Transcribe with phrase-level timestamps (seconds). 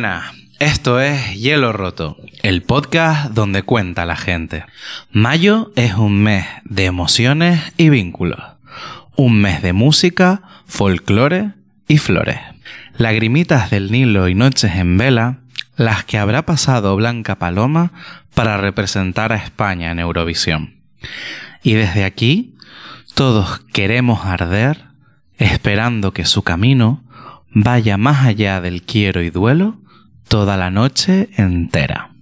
[0.00, 0.32] buena.
[0.60, 4.64] Esto es Hielo Roto, el podcast donde cuenta la gente.
[5.10, 8.40] Mayo es un mes de emociones y vínculos.
[9.14, 11.50] Un mes de música, folclore
[11.86, 12.38] y flores.
[12.96, 15.40] Lagrimitas del Nilo y noches en vela,
[15.76, 17.92] las que habrá pasado Blanca Paloma
[18.32, 20.76] para representar a España en Eurovisión.
[21.62, 22.56] Y desde aquí,
[23.14, 24.82] todos queremos arder,
[25.36, 27.04] esperando que su camino
[27.50, 29.79] vaya más allá del quiero y duelo
[30.30, 32.12] toda la noche entera.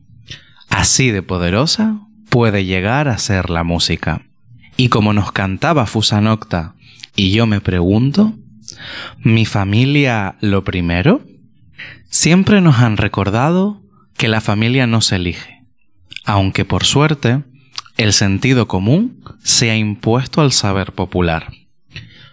[0.70, 4.22] Así de poderosa puede llegar a ser la música.
[4.78, 6.74] Y como nos cantaba Fusanocta,
[7.14, 8.32] y yo me pregunto,
[9.18, 11.20] ¿mi familia lo primero?
[12.08, 13.82] Siempre nos han recordado
[14.16, 15.66] que la familia no se elige,
[16.24, 17.42] aunque por suerte
[17.98, 21.52] el sentido común se ha impuesto al saber popular.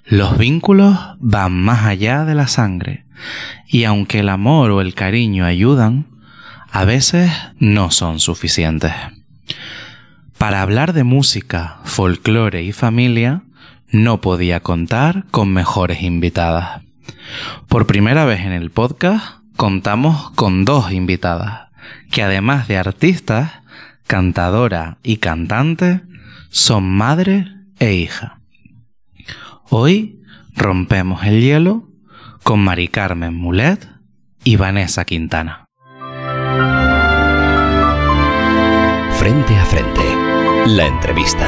[0.05, 3.04] Los vínculos van más allá de la sangre
[3.67, 6.07] y aunque el amor o el cariño ayudan,
[6.71, 8.93] a veces no son suficientes.
[10.37, 13.43] Para hablar de música, folclore y familia,
[13.89, 16.81] no podía contar con mejores invitadas.
[17.67, 21.69] Por primera vez en el podcast contamos con dos invitadas,
[22.11, 23.51] que además de artistas,
[24.05, 26.01] cantadora y cantante,
[26.49, 27.47] son madre
[27.79, 28.39] e hija.
[29.69, 30.21] Hoy
[30.55, 31.89] rompemos el hielo
[32.45, 33.89] con Mari Carmen Mulet
[34.43, 35.65] y Vanessa Quintana.
[39.17, 40.01] Frente a frente,
[40.67, 41.47] la entrevista.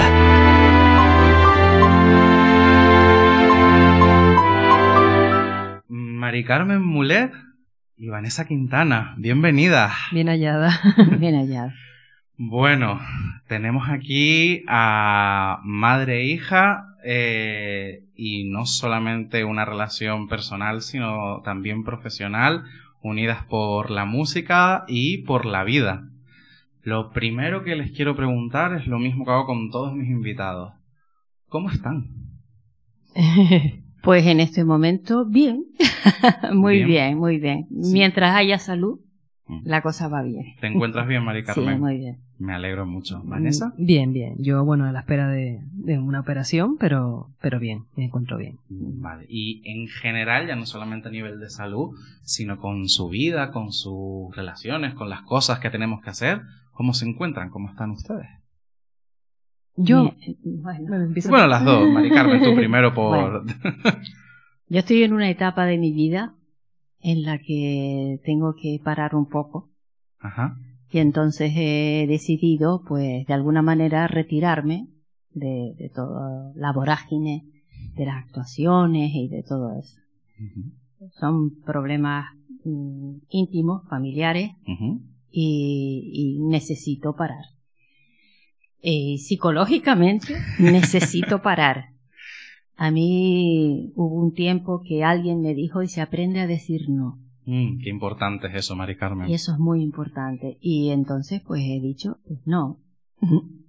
[5.88, 7.32] Mari Carmen Mulet
[7.96, 9.94] y Vanessa Quintana, bienvenida.
[10.12, 10.82] Bien hallada.
[11.20, 11.76] Bien hallada.
[12.38, 13.00] Bueno,
[13.48, 21.86] tenemos aquí a madre e hija eh, y no solamente una relación personal, sino también
[21.86, 22.66] profesional,
[23.02, 26.10] unidas por la música y por la vida.
[26.82, 30.74] Lo primero que les quiero preguntar es lo mismo que hago con todos mis invitados.
[31.48, 32.08] ¿Cómo están?
[34.04, 35.66] Pues en este momento, bien.
[36.54, 36.88] muy Bien.
[36.88, 37.68] bien, muy bien.
[37.70, 39.00] Mientras haya salud.
[39.64, 40.56] La cosa va bien.
[40.60, 41.76] ¿Te encuentras bien, Mari Carmen?
[41.76, 42.18] Sí, muy bien.
[42.40, 43.22] Me alegro mucho.
[43.26, 43.74] ¿Vanessa?
[43.78, 44.36] Bien, bien.
[44.38, 48.58] Yo, bueno, a la espera de, de una operación, pero, pero bien, me encuentro bien.
[48.70, 49.26] Vale.
[49.30, 53.72] Y en general, ya no solamente a nivel de salud, sino con su vida, con
[53.72, 56.42] sus relaciones, con las cosas que tenemos que hacer,
[56.74, 57.50] ¿cómo se encuentran?
[57.50, 58.28] ¿Cómo están ustedes?
[59.76, 60.12] Yo,
[60.44, 61.90] Bueno, bueno, empiezo- Bueno, las dos.
[61.90, 63.46] Mari Carmen, tú primero por...
[64.70, 66.34] yo estoy en una etapa de mi vida
[67.02, 69.70] en la que tengo que parar un poco
[70.20, 70.58] Ajá.
[70.92, 74.88] y entonces he decidido, pues, de alguna manera retirarme
[75.32, 77.44] de, de toda la vorágine
[77.96, 80.00] de las actuaciones y de todo eso.
[80.40, 81.10] Ujú.
[81.20, 84.52] Son problemas mm, íntimos, familiares,
[85.30, 87.46] y, y necesito parar.
[88.82, 91.90] Eh, psicológicamente necesito parar.
[92.78, 97.18] A mí hubo un tiempo que alguien me dijo y se aprende a decir no.
[97.46, 99.30] Mm, qué importante es eso, Mari Carmen.
[99.30, 100.58] Y eso es muy importante.
[100.62, 102.80] Y entonces pues he dicho, pues no.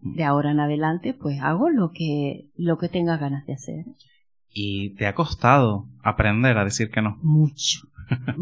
[0.03, 3.85] De ahora en adelante pues hago lo que, lo que tenga ganas de hacer.
[4.53, 7.19] ¿Y te ha costado aprender a decir que no?
[7.23, 7.81] Mucho.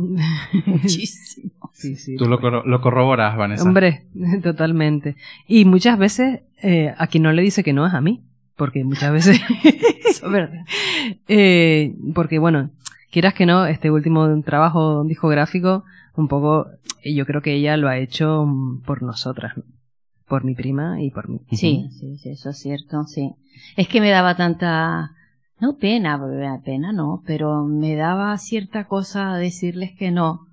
[0.66, 1.53] Muchísimo.
[1.72, 2.16] Sí, sí.
[2.16, 3.65] Tú lo, corro- lo corroboras, Vanessa.
[3.65, 4.06] Hombre,
[4.43, 5.16] totalmente.
[5.47, 8.22] Y muchas veces, eh, a quien no le dice que no es a mí.
[8.56, 9.41] Porque muchas veces.
[11.28, 12.70] Eh, porque bueno,
[13.10, 15.84] quieras que no, este último trabajo discográfico,
[16.16, 16.66] un poco,
[17.03, 19.62] eh, yo creo que ella lo ha hecho mm, por nosotras, ¿no?
[20.26, 21.40] por mi prima y por mí.
[21.52, 23.32] Sí, sí, sí, eso es cierto, sí.
[23.76, 25.12] Es que me daba tanta,
[25.61, 26.20] no pena,
[26.64, 30.46] pena no, pero me daba cierta cosa decirles que no,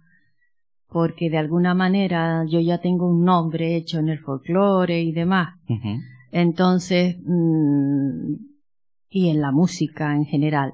[0.90, 5.56] porque de alguna manera yo ya tengo un nombre hecho en el folclore y demás.
[6.31, 8.36] Entonces, mm,
[9.13, 10.74] y en la música en general.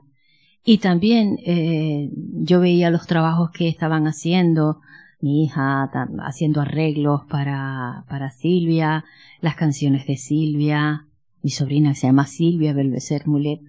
[0.64, 4.80] Y también eh, yo veía los trabajos que estaban haciendo,
[5.20, 5.90] mi hija
[6.26, 9.04] haciendo arreglos para, para Silvia,
[9.42, 11.06] las canciones de Silvia,
[11.44, 13.60] mi sobrina que se llama Silvia Belvecer Mulet.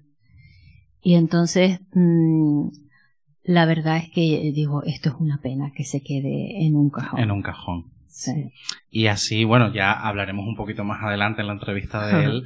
[1.02, 2.68] Y entonces, mm,
[3.42, 7.18] la verdad es que digo, esto es una pena que se quede en un cajón.
[7.18, 7.86] En un cajón.
[8.06, 8.52] Sí.
[8.88, 12.44] Y así, bueno, ya hablaremos un poquito más adelante en la entrevista de él,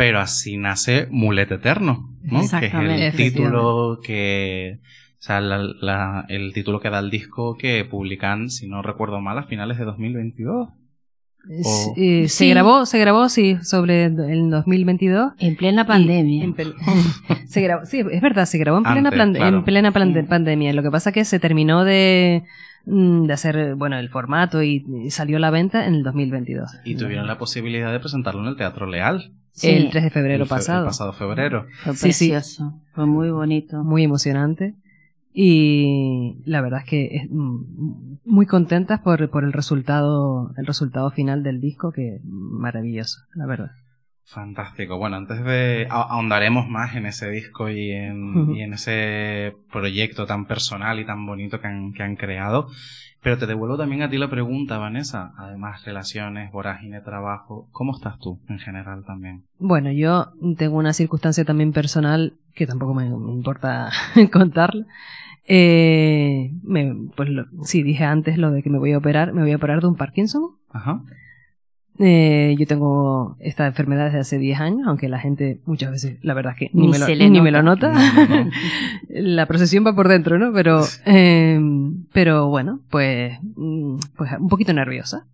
[0.00, 2.40] pero así nace Mulet Eterno, ¿no?
[2.58, 4.78] Que es el título que,
[5.18, 9.20] o sea, la- la- el título que da el disco que publican, si no recuerdo
[9.20, 10.68] mal, a finales de 2022.
[11.64, 12.48] O- Eh, se Sí.
[12.50, 15.32] grabó, se grabó, sí, sobre el 2022.
[15.38, 16.44] En plena pandemia.
[16.44, 16.74] en pel-
[17.48, 19.56] se grabó, sí, es verdad, se grabó en plena, Antes, plan- claro.
[19.58, 20.22] en plena plan- Sí.
[20.22, 20.72] pandemia.
[20.72, 22.44] Lo que pasa es que se terminó de,
[22.86, 26.70] mm, de hacer, bueno, el formato y, y salió a la venta en el 2022.
[26.86, 29.32] Y tuvieron la posibilidad de presentarlo en el Teatro Leal.
[29.60, 30.80] Sí, el 3 de febrero el fe- pasado.
[30.80, 31.66] El pasado febrero.
[31.82, 32.30] fue sí, sí.
[32.30, 32.80] precioso.
[32.94, 33.82] Fue muy bonito.
[33.84, 34.74] Muy emocionante.
[35.32, 41.10] Y la verdad es que es, mm, muy contentas por, por el resultado, el resultado
[41.10, 43.70] final del disco, que es maravilloso, la verdad.
[44.24, 44.96] Fantástico.
[44.98, 50.46] Bueno, antes de ahondaremos más en ese disco y en, y en ese proyecto tan
[50.46, 52.68] personal y tan bonito que han, que han creado.
[53.22, 55.32] Pero te devuelvo también a ti la pregunta, Vanessa.
[55.36, 57.68] Además, relaciones, vorágine, trabajo.
[57.72, 59.44] ¿Cómo estás tú en general también?
[59.58, 63.90] Bueno, yo tengo una circunstancia también personal que tampoco me, me importa
[64.32, 64.86] contarla.
[65.46, 69.32] Eh, me, pues lo- sí, dije antes lo de que me voy a operar.
[69.32, 70.42] Me voy a operar de un Parkinson.
[70.70, 71.02] Ajá.
[72.02, 76.32] Eh, yo tengo esta enfermedad desde hace 10 años, aunque la gente muchas veces, la
[76.32, 77.92] verdad es que ni, Ni me, lo, ni me lo nota.
[77.92, 78.12] nota.
[78.14, 78.50] No, no, no.
[79.10, 80.50] la procesión va por dentro, ¿no?
[80.54, 81.60] Pero, eh,
[82.12, 85.26] pero bueno, pues, mm, pues un poquito nerviosa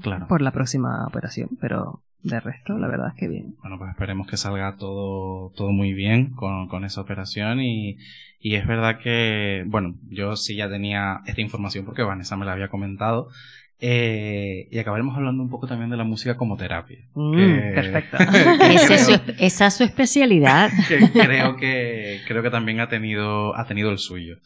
[0.00, 0.28] Claro.
[0.28, 3.54] por la próxima operación, pero de resto, la verdad es que bien.
[3.60, 7.98] Bueno, pues esperemos que salga todo, todo muy bien con, con esa operación y,
[8.40, 12.52] y es verdad que, bueno, yo sí ya tenía esta información porque Vanessa me la
[12.52, 13.28] había comentado
[13.80, 16.98] eh, y acabaremos hablando un poco también de la música como terapia.
[17.14, 18.16] Mm, Que- perfecto.
[18.60, 20.70] Esa es, su, esa es su especialidad.
[20.88, 24.38] que creo que creo que también ha tenido ha tenido el suyo.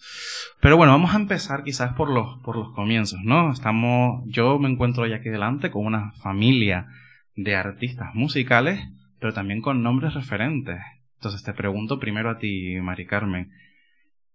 [0.61, 3.51] Pero bueno, vamos a empezar quizás por los por los comienzos, ¿no?
[3.53, 6.87] Estamos yo me encuentro hoy aquí delante con una familia
[7.35, 8.81] de artistas musicales,
[9.19, 10.79] pero también con nombres referentes.
[11.17, 13.51] Entonces te pregunto primero a ti, Mari Carmen,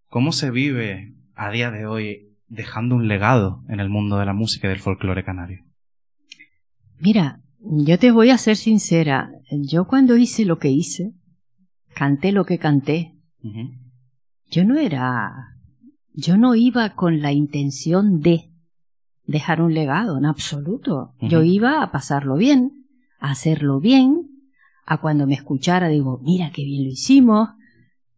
[0.07, 4.33] ¿cómo se vive a día de hoy dejando un legado en el mundo de la
[4.33, 5.65] música y del folclore canario?
[6.99, 9.31] Mira, yo te voy a ser sincera.
[9.51, 11.13] Yo cuando hice lo que hice,
[11.93, 13.13] canté lo que canté,
[14.49, 15.55] yo no era,
[16.13, 18.51] yo no iba con la intención de
[19.25, 21.13] dejar un legado, en absoluto.
[21.21, 22.87] Yo iba a pasarlo bien,
[23.19, 24.29] a hacerlo bien,
[24.85, 27.49] a cuando me escuchara digo, mira qué bien lo hicimos,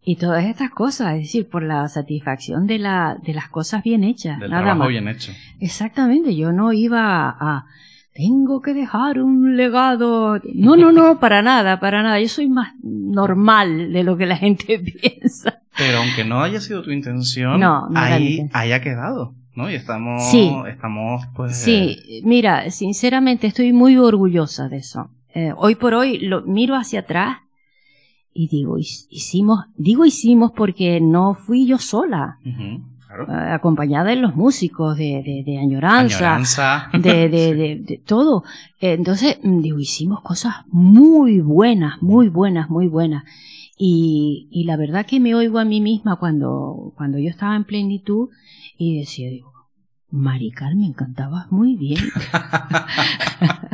[0.04, 4.04] y todas estas cosas, es decir, por la satisfacción de la, de las cosas bien
[4.04, 4.88] hechas, Del nada trabajo más.
[4.90, 5.32] bien hecho.
[5.60, 7.66] Exactamente, yo no iba a,
[8.14, 10.40] tengo que dejar un legado.
[10.56, 12.20] No, no, no, para nada, para nada.
[12.20, 15.62] Yo soy más normal de lo que la gente piensa.
[15.78, 18.50] Pero aunque no haya sido tu intención, No, no ahí, intención.
[18.54, 19.70] ahí ha quedado, ¿no?
[19.70, 20.52] Y estamos, Sí.
[20.70, 21.58] estamos, pues...
[21.58, 25.10] Sí, mira, sinceramente estoy muy orgullosa de eso.
[25.36, 27.38] Eh, hoy por hoy lo miro hacia atrás
[28.34, 32.38] y digo, "Hic- hicimos, digo hicimos porque no fui yo sola,
[33.08, 33.24] claro.
[33.32, 36.90] eh, acompañada de los músicos, de, de, de añoranza, Añoranza.
[36.94, 38.44] de, de, de, de todo.
[38.80, 43.24] Entonces, mm, digo, hicimos cosas muy buenas, muy buenas, muy buenas.
[43.78, 47.64] Y, y la verdad que me oigo a mí misma cuando, cuando yo estaba en
[47.64, 48.30] plenitud
[48.78, 49.52] y decía, digo,
[50.12, 52.00] Mari Carmen, cantabas muy bien.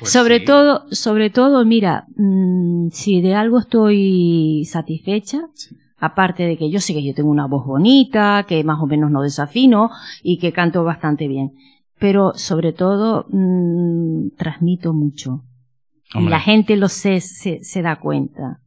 [0.00, 0.44] Pues sobre sí.
[0.44, 5.76] todo, sobre todo, mira, mm, si de algo estoy satisfecha, Sí.
[5.98, 9.10] aparte de que yo sé que yo tengo una voz bonita, que más o menos
[9.10, 9.90] no desafino
[10.22, 11.52] y que canto bastante bien,
[11.98, 15.42] pero sobre todo mm, transmito mucho.
[16.14, 18.60] Y la gente lo sé, se, se da cuenta.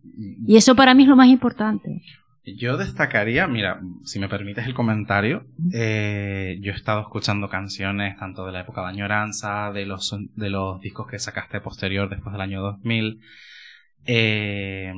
[0.45, 2.01] Y eso para mí es lo más importante.
[2.45, 8.45] Yo destacaría, mira, si me permites el comentario, eh, yo he estado escuchando canciones tanto
[8.45, 12.41] de la época de Añoranza, de los, de los discos que sacaste posterior después del
[12.41, 13.19] año 2000,
[14.05, 14.93] eh,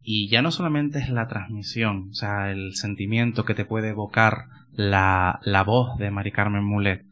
[0.00, 4.46] y ya no solamente es la transmisión, o sea, el sentimiento que te puede evocar
[4.72, 7.04] la, la voz de Mari Carmen Mulet,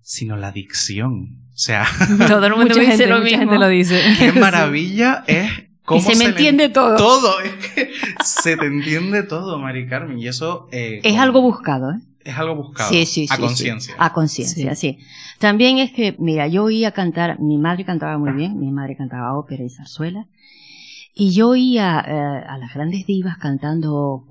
[0.00, 1.42] sino la dicción.
[1.52, 1.84] O sea,
[2.28, 3.40] Todo el mundo mucha dice gente, lo mucha mismo.
[3.40, 4.00] gente lo dice.
[4.18, 6.96] qué maravilla es cómo Y se me entiende todo.
[6.96, 7.90] todo, es que
[8.24, 11.98] se te entiende todo, Mari Carmen, y eso eh, Es algo buscado, ¿eh?
[12.24, 13.92] es algo buscado Sí, sí, a sí, conciencia.
[13.94, 13.98] sí.
[13.98, 14.98] A conciencia, sí.
[15.38, 19.36] También es que, mira, yo oía cantar, mi madre cantaba muy bien, mi madre cantaba
[19.36, 20.26] ópera y zarzuela,
[21.14, 24.22] y yo oía eh, a las grandes divas cantando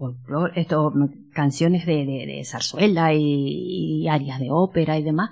[0.56, 0.94] esto,
[1.34, 5.30] canciones de, de, de zarzuela y, y arias de ópera y demás,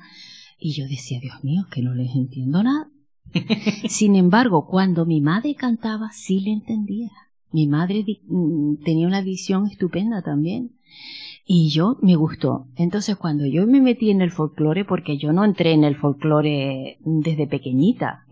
[0.59, 2.87] y yo decía, Dios mío, que no les entiendo nada.
[3.87, 7.09] Sin embargo, cuando mi madre cantaba, sí le entendía.
[7.51, 10.71] Mi madre mm, tenía una visión estupenda también.
[11.45, 12.67] Y yo me gustó.
[12.75, 16.99] Entonces cuando yo me metí en el folclore, porque yo no entré en el folclore
[17.03, 18.25] desde pequeñita.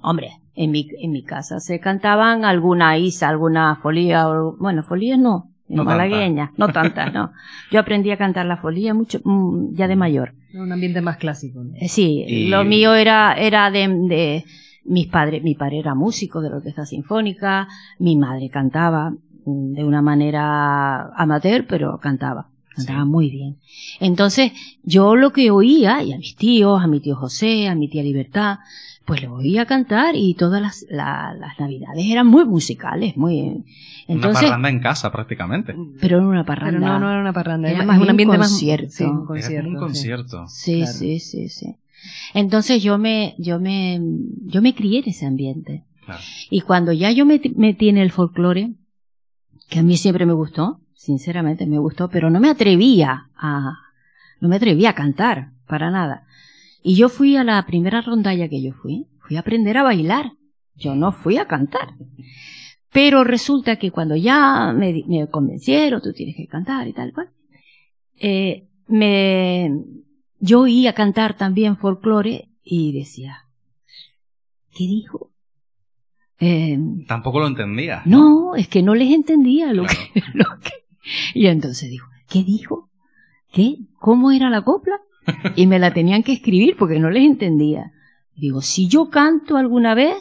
[0.00, 5.18] Hombre, en mi, en mi casa se cantaban alguna isa, alguna folía, o- bueno, folías
[5.18, 7.32] no, No malagueña, no tantas, no.
[7.70, 10.34] Yo aprendí a cantar la folía mucho, mm, ya de mayor.
[10.52, 11.64] Un ambiente más clásico.
[11.64, 11.74] ¿no?
[11.76, 14.44] Eh, Sí, Y- lo mío era, era de, de
[14.84, 17.66] mis padres, mi padre era músico de la orquesta sinfónica,
[17.98, 19.10] mi madre cantaba
[19.46, 23.08] mm, de una manera amateur, pero cantaba, cantaba Sí.
[23.08, 23.56] muy bien.
[24.00, 24.52] Entonces,
[24.82, 28.02] yo lo que oía, y a mis tíos, a mi tío José, a mi tía
[28.02, 28.58] Libertad,
[29.04, 33.64] pues lo oía cantar y todas las, la- las navidades eran muy musicales, muy, Una
[34.08, 35.74] entonces, parranda en casa prácticamente.
[36.00, 36.78] pero era una parranda.
[36.78, 37.70] Pero no, no era una parranda.
[37.70, 38.84] Era más un bien ambiente concierto.
[38.86, 38.94] más.
[38.94, 39.68] Sí, un Era como concierto.
[39.68, 39.78] un sí.
[39.78, 40.44] concierto.
[40.48, 40.92] Sí, Claro.
[40.92, 41.76] sí, sí, sí.
[42.34, 44.00] Entonces yo me, yo me,
[44.46, 45.84] yo me crié en ese ambiente.
[46.04, 46.20] Claro.
[46.50, 48.72] Y cuando ya yo me metí en el folclore,
[49.70, 53.78] que a mí siempre me gustó, sinceramente me gustó, pero no me atrevía a,
[54.40, 56.23] no me atrevía a cantar, para nada.
[56.86, 60.32] Y yo fui a la primera rondalla que yo fui, fui a aprender a bailar.
[60.76, 61.94] Yo no fui a cantar.
[62.92, 67.30] Pero resulta que cuando ya me, me convencieron, tú tienes que cantar y tal, cual,
[68.20, 69.70] eh, me,
[70.40, 73.46] yo oía cantar también folclore y decía,
[74.76, 75.30] ¿qué dijo?
[76.38, 78.02] Eh, Tampoco lo entendía.
[78.04, 79.98] no, es que no les entendía lo Claro.
[80.12, 80.72] que, lo que.
[81.32, 82.90] Y entonces dijo, ¿qué dijo?
[83.52, 83.76] ¿Qué?
[83.98, 85.00] ¿Cómo era la copla?
[85.56, 87.92] Y me la tenían que escribir porque no les entendía.
[88.36, 90.14] Digo, si yo canto alguna vez,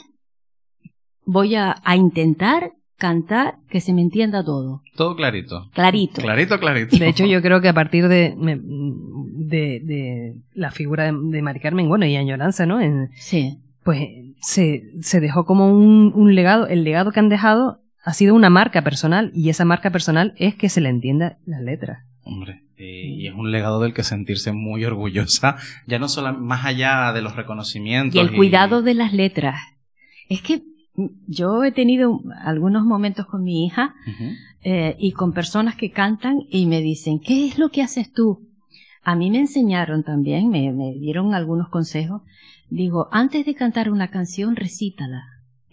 [1.26, 4.82] voy a, a intentar cantar que se me entienda todo.
[4.96, 5.70] Todo clarito.
[5.74, 6.22] Clarito.
[6.22, 6.98] Clarito, clarito.
[6.98, 11.60] De hecho, yo creo que a partir de, de, de la figura de, de Mari
[11.60, 12.80] Carmen, bueno, y Añoranza, ¿no?
[12.80, 13.58] En- Sí.
[13.84, 14.08] pues
[14.42, 16.68] se, se dejó como un, un legado.
[16.68, 20.56] El legado que han dejado ha sido una marca personal, y esa marca personal es
[20.56, 22.06] que se le entienda las letras.
[22.24, 27.12] Hombre, y, es un legado del que sentirse muy orgullosa, ya no solo más allá
[27.14, 28.16] de los reconocimientos.
[28.16, 29.60] Y el cuidado de las letras.
[30.30, 30.64] Es que
[31.28, 33.96] yo he tenido algunos momentos con mi hija
[34.64, 38.48] eh, y con personas que cantan y me dicen, ¿qué es lo que haces tú?
[39.04, 42.22] A mí me enseñaron también, me, me dieron algunos consejos.
[42.70, 45.24] Digo, antes de cantar una canción, recítala,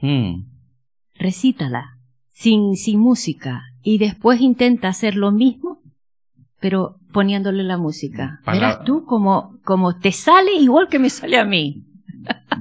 [0.02, 0.46] Mm.
[1.14, 1.98] recítala,
[2.28, 5.79] sin, sin música, y después intenta hacer lo mismo,
[6.60, 8.40] pero poniéndole la música.
[8.44, 11.82] Para- Verás tú como, como te sale igual que me sale a mí.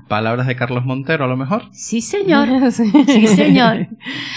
[0.08, 1.63] Palabras de Carlos Montero, a lo mejor.
[1.74, 2.48] Sí, señor.
[2.72, 3.27] Sí.
[3.27, 3.88] Señor.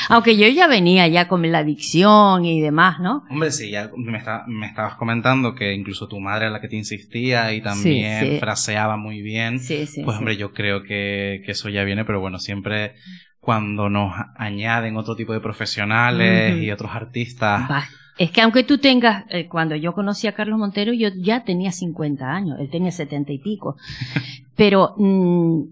[0.08, 3.22] Aunque yo ya venía ya con la adicción y demás, ¿no?
[3.30, 6.68] Hombre, sí, ya me, está- me estabas comentando que incluso tu madre era la que
[6.68, 8.38] te insistía y también sí.
[8.40, 9.60] fraseaba muy bien.
[9.60, 10.02] Sí, sí.
[10.02, 10.18] Pues sí.
[10.18, 12.94] hombre, yo creo que, que eso ya viene, pero bueno, siempre
[13.38, 17.70] cuando nos añaden otro tipo de profesionales y otros artistas.
[17.70, 17.84] Va.
[18.18, 21.72] Es que aunque tú tengas, eh, cuando yo conocí a Carlos Montero, yo ya tenía
[21.72, 23.76] 50 años, él tenía 70 y pico.
[24.56, 25.62] Pero mm,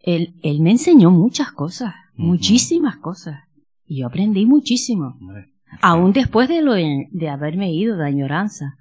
[0.00, 3.40] él, él me enseñó muchas cosas, muchísimas cosas.
[3.86, 5.16] Y yo aprendí muchísimo.
[5.20, 8.76] Hombre, aún después de lo de, de haberme ido de añoranza.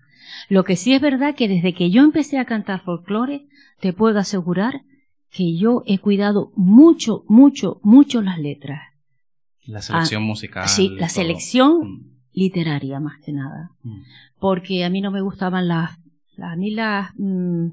[0.50, 3.48] Lo que sí es verdad que desde que yo empecé a cantar folclore,
[3.80, 4.82] te puedo asegurar
[5.32, 8.82] que yo he cuidado mucho, mucho, mucho las letras.
[9.66, 10.64] la selección musical.
[10.66, 11.10] Ah, sí, la todo.
[11.10, 13.72] selección Mm, literaria más que nada.
[13.84, 14.02] mm.
[14.40, 15.98] Porque a mí no me gustaban las,
[16.36, 17.68] las- mí las, mm,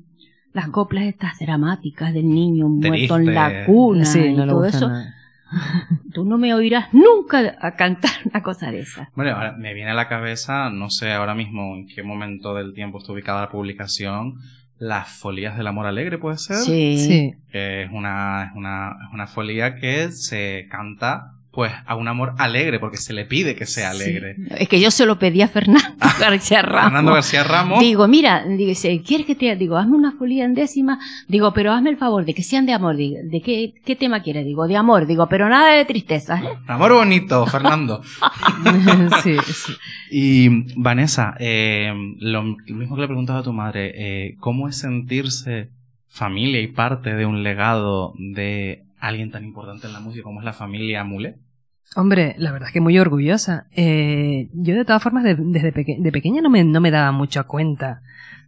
[0.55, 4.89] las coplas estas dramáticas del niño muerto en la cuna Sí, y no todo eso.
[4.89, 5.15] nada.
[6.15, 9.11] Tú no me oirás nunca a cantar una cosa de esa.
[9.15, 12.73] Bueno, ahora me viene a la cabeza, no sé ahora mismo en qué momento del
[12.75, 14.37] tiempo está ubicada la publicación,
[14.79, 16.57] Las Folías del Amor Alegre, ¿puede ser?
[16.57, 16.99] Sí.
[16.99, 17.35] Sí.
[17.53, 22.35] Que es una, es una, es una folía que se canta pues a un amor
[22.39, 24.37] alegre, porque se le pide que sea alegre.
[24.37, 24.43] Sí.
[24.59, 25.81] Es que yo se lo pedí a Fernando
[26.21, 26.85] García Ramos.
[26.85, 27.81] Fernando García Ramos.
[27.81, 30.99] Digo, mira, dice, ¿quieres que te digo, hazme una folía en décima?
[31.29, 32.97] Digo, pero hazme el favor de que sean de amor.
[32.97, 34.45] Digo, ¿de qué, qué tema quieres?
[34.45, 35.07] Digo, de amor.
[35.07, 36.39] Digo, pero nada de tristeza.
[36.39, 36.49] ¿eh?
[36.67, 38.03] Amor bonito, Fernando.
[39.23, 39.73] sí, sí.
[40.11, 45.71] Y Vanessa, eh, lo mismo que le preguntaba a tu madre, eh, ¿cómo es sentirse
[46.09, 50.45] familia y parte de un legado de alguien tan importante en la música como es
[50.45, 51.37] la familia Mule?
[51.97, 53.67] Hombre, la verdad es que muy orgullosa.
[53.77, 57.13] Eh, yo de todas formas de- desde peque- de pequeña no me, no me daba
[57.13, 58.01] mucha cuenta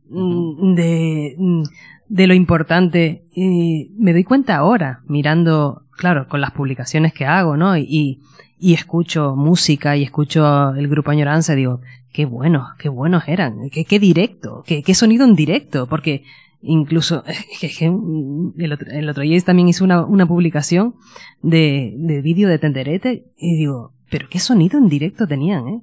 [0.09, 1.63] mm, de, mm,
[2.09, 3.25] de lo importante.
[3.35, 7.77] Y me doy cuenta ahora, mirando, claro, con las publicaciones que hago, ¿no?
[7.77, 8.21] Y,
[8.59, 11.81] y escucho música y escucho el grupo Añoranza y digo,
[12.13, 16.25] qué buenos, qué buenos eran, qué, qué directo, qué, qué sonido en directo, porque
[16.63, 17.23] incluso
[17.81, 20.95] mm, el, otro, el otro día también hice una, una publicación
[21.43, 25.83] de, de vídeo de Tenderete y digo, pero qué sonido en directo tenían, ¿eh?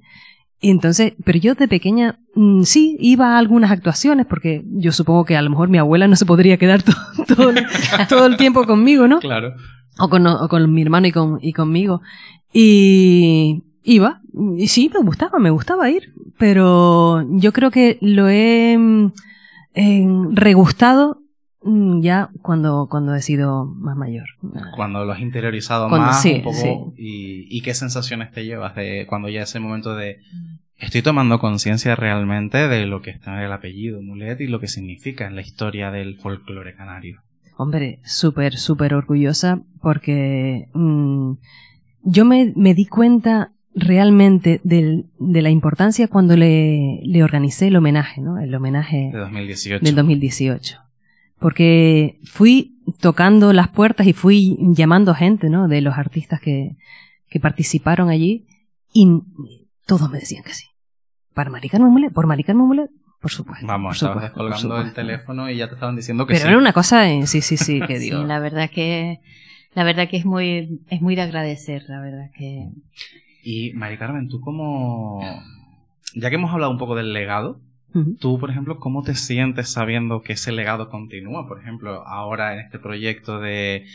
[0.62, 5.26] Y entonces, pero yo de pequeña mm, sí iba a algunas actuaciones porque yo supongo
[5.26, 6.96] que a lo mejor mi abuela no se podría quedar todo,
[7.28, 7.66] todo, el-
[8.08, 9.20] todo el tiempo conmigo, ¿no?
[9.20, 9.56] Claro.
[10.00, 12.02] o con, o con mi hermano y, con, y conmigo.
[12.54, 14.22] Y, iba.
[14.58, 16.14] Y sí, me gustaba, me gustaba ir.
[16.38, 19.12] Pero yo creo que lo he mm,
[19.74, 21.20] en- regustado
[21.64, 24.26] mm, ya cuando, cuando he sido más mayor.
[24.76, 26.76] Cuando lo has interiorizado Cuando- más sí, un poco sí.
[26.98, 30.20] y, y qué sensaciones te llevas de cuando ya ese momento de
[30.78, 34.68] estoy tomando conciencia realmente de lo que está en el apellido Mulet y lo que
[34.68, 37.22] significa en la historia del folclore canario.
[37.56, 41.34] Hombre, súper, súper orgullosa porque mm,
[42.02, 47.76] yo me, me di cuenta realmente del- de la importancia cuando le, le organicé el
[47.76, 48.38] homenaje, ¿no?
[48.40, 49.84] El homenaje De 2018.
[49.84, 50.78] del 2018.
[51.40, 55.68] Porque fui tocando las puertas y fui llamando gente, ¿no?
[55.68, 56.76] De los artistas que,
[57.30, 58.46] que participaron allí
[58.94, 59.08] y
[59.86, 60.66] todos me decían que sí.
[61.34, 62.14] ¿Para Maricarmen Mulet?
[62.14, 62.90] ¿Por Maricarmen Mulet?
[63.20, 63.66] Por supuesto.
[63.66, 66.44] Vamos, por estabas supuesto, por descolgando el teléfono y ya te estaban diciendo que Pero
[66.46, 66.50] sí.
[66.50, 68.22] era una cosa, eh, sí, sí, sí, que digo.
[68.22, 69.20] Sí, la verdad que
[69.76, 72.68] la verdad que es muy es muy de agradecer, la verdad que
[73.44, 75.20] Y Mari Carmen, tú como...
[76.16, 77.60] Ya que hemos hablado un poco del legado,
[78.20, 81.48] tú, por ejemplo, ¿cómo te sientes sabiendo que ese legado continúa?
[81.48, 83.86] Por ejemplo, ahora en este proyecto de...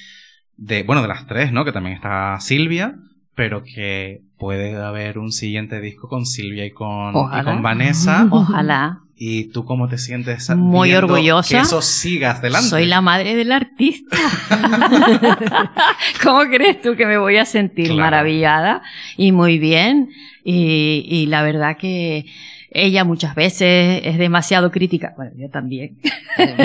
[0.56, 1.64] de bueno, de las tres, ¿no?
[1.64, 2.96] Que también está Silvia,
[3.34, 7.44] pero que puede haber un siguiente disco con Silvia y con, y Ojalá.
[7.44, 8.28] con Vanessa.
[8.30, 11.56] ojalá ¿Y tú cómo te sientes Muy orgullosa.
[11.56, 12.68] que eso siga adelante?
[12.68, 14.16] soy la madre del artista.
[16.22, 18.00] ¿Cómo crees tú que me voy a sentir Claro.
[18.00, 18.82] maravillada
[19.16, 20.10] y muy bien?
[20.44, 22.26] Y, y la verdad que
[22.70, 25.14] ella muchas veces es demasiado crítica.
[25.16, 25.96] Bueno, yo también.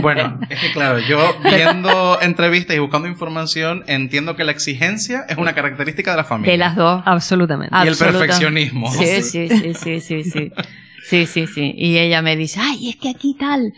[0.02, 5.38] Bueno, es que claro, yo viendo entrevistas y buscando información, entiendo que la exigencia es
[5.38, 6.52] una característica de la familia.
[6.52, 7.02] De las dos.
[7.06, 7.76] Absolutamente.
[7.84, 8.92] y el perfeccionismo.
[8.94, 10.52] Sí, sí, sí, sí, sí, sí.
[11.04, 11.74] Sí, sí, sí.
[11.78, 13.74] Y ella me dice, ay, es que aquí tal.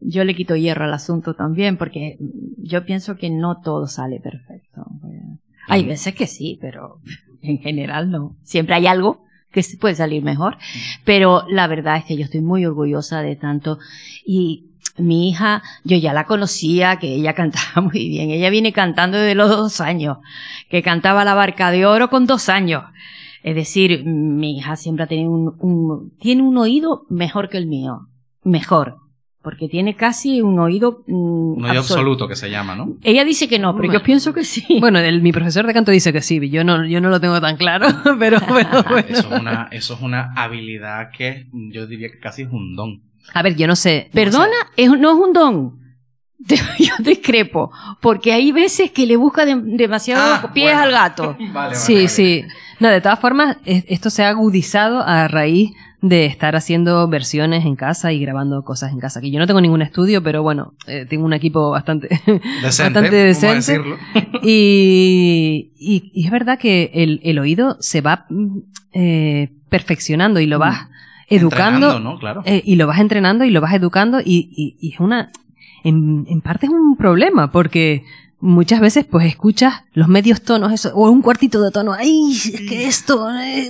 [0.00, 2.16] Yo le quito hierro al asunto también, porque
[2.56, 4.86] yo pienso que no todo sale perfecto.
[5.66, 7.00] Hay veces que sí, pero
[7.42, 8.36] en general no.
[8.42, 10.56] Siempre hay algo que puede salir mejor.
[11.04, 13.78] Pero la verdad es que yo estoy muy orgullosa de tanto.
[14.24, 18.30] Y mi hija, yo ya la conocía, que ella cantaba muy bien.
[18.30, 20.18] Ella viene cantando desde los dos años,
[20.68, 22.84] que cantaba la barca de oro con dos años.
[23.42, 27.66] Es decir, mi hija siempre ha tenido un, un- tiene un oído mejor que el
[27.66, 28.06] mío.
[28.44, 28.96] Mejor.
[29.42, 31.12] Porque tiene casi un oído, mm,
[31.56, 32.96] Un oído absol- absoluto que se llama, ¿no?
[33.02, 34.66] Ella dice que no, pero yo pienso que sí.
[34.80, 37.40] Bueno, el- mi profesor de canto dice que sí, yo no, yo no lo tengo
[37.40, 37.86] tan claro,
[38.18, 38.98] pero, pero bueno.
[39.08, 43.00] Eso es una, eso es una habilidad que yo diría que casi es un don.
[43.32, 44.10] A ver, yo no sé.
[44.12, 45.79] Perdona, es- no es un don.
[46.78, 50.80] Yo discrepo, porque hay veces que le busca de- demasiados Ah, pies bueno.
[50.82, 51.32] al gato.
[51.38, 52.08] Vale, vale, Sí, vale.
[52.08, 52.44] sí.
[52.80, 55.72] No, de todas formas, es- esto se ha agudizado a raíz
[56.02, 59.20] de estar haciendo versiones en casa y grabando cosas en casa.
[59.20, 62.08] Que yo no tengo ningún estudio, pero bueno, eh, tengo un equipo bastante,
[62.62, 63.80] Decente, bastante decente.
[64.42, 68.58] Y, y- y es verdad que el, el oído se va mm,
[68.94, 70.88] eh, perfeccionando y lo vas
[71.28, 71.86] educando.
[71.88, 72.18] Entrenando, ¿no?
[72.18, 72.42] Claro.
[72.44, 75.30] eh, y lo vas entrenando y lo vas educando y, y- y es una
[75.84, 78.04] en, en parte es un problema porque
[78.40, 82.62] muchas veces pues escuchas los medios tonos eso, o un cuartito de tono ay es
[82.68, 83.68] que esto eh,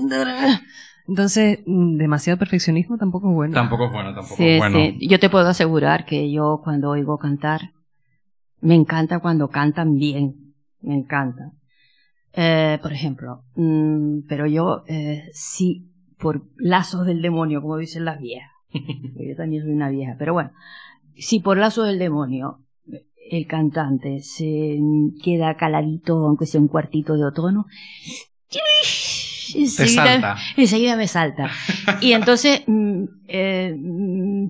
[1.08, 4.76] entonces mm, demasiado perfeccionismo tampoco es bueno Tampoco es bueno, tampoco Sí, es bueno.
[4.76, 5.08] sí.
[5.08, 7.72] Yo te puedo asegurar que yo cuando oigo cantar,
[8.60, 10.54] me encanta cuando cantan bien.
[10.82, 11.50] Me encanta.
[12.32, 18.20] Eh, por ejemplo, mm, pero yo eh, sí, por lazos del demonio, como dicen las
[18.20, 18.50] viejas.
[18.72, 20.52] yo también soy una vieja, pero bueno,
[21.16, 22.60] si por lazos del demonio
[23.30, 24.78] el cantante se
[25.22, 27.66] queda caladito, aunque sea un cuartito de otono,
[29.54, 30.36] enseguida- salta.
[30.56, 31.50] enseguida me salta.
[32.00, 34.46] Y entonces mm, eh, mm,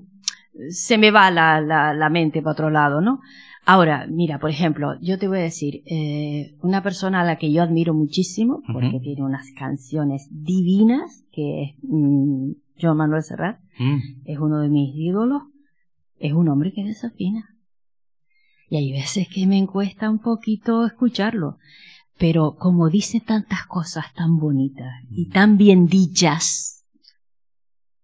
[0.69, 3.19] se me va la, la, la mente para otro lado, ¿no?
[3.65, 7.51] Ahora, mira, por ejemplo, yo te voy a decir, eh, una persona a la que
[7.51, 13.99] yo admiro muchísimo, porque tiene unas canciones divinas, que es mm, Joan Manuel Serrat, Mm.
[14.25, 15.43] es uno de mis ídolos,
[16.21, 17.55] es un hombre que desafina.
[18.69, 21.57] Y hay veces que me cuesta un poquito escucharlo,
[22.17, 26.85] pero como dice tantas cosas tan bonitas y tan bien dichas,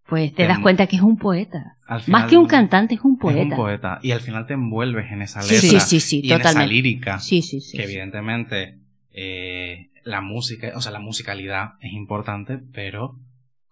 [0.07, 1.77] pues te Te das cuenta que es un poeta.
[1.85, 3.41] Final Más que un cantante, es un Es poeta.
[3.41, 3.99] un poeta.
[4.01, 5.59] Y al final te envuelves en esa letra.
[5.59, 7.19] sí, sí, sí, y en esa lírica.
[7.19, 7.77] Sí, sí, sí.
[7.77, 8.79] que evidentemente
[9.11, 13.19] eh, la música, o sea, la musicalidad es importante, pero...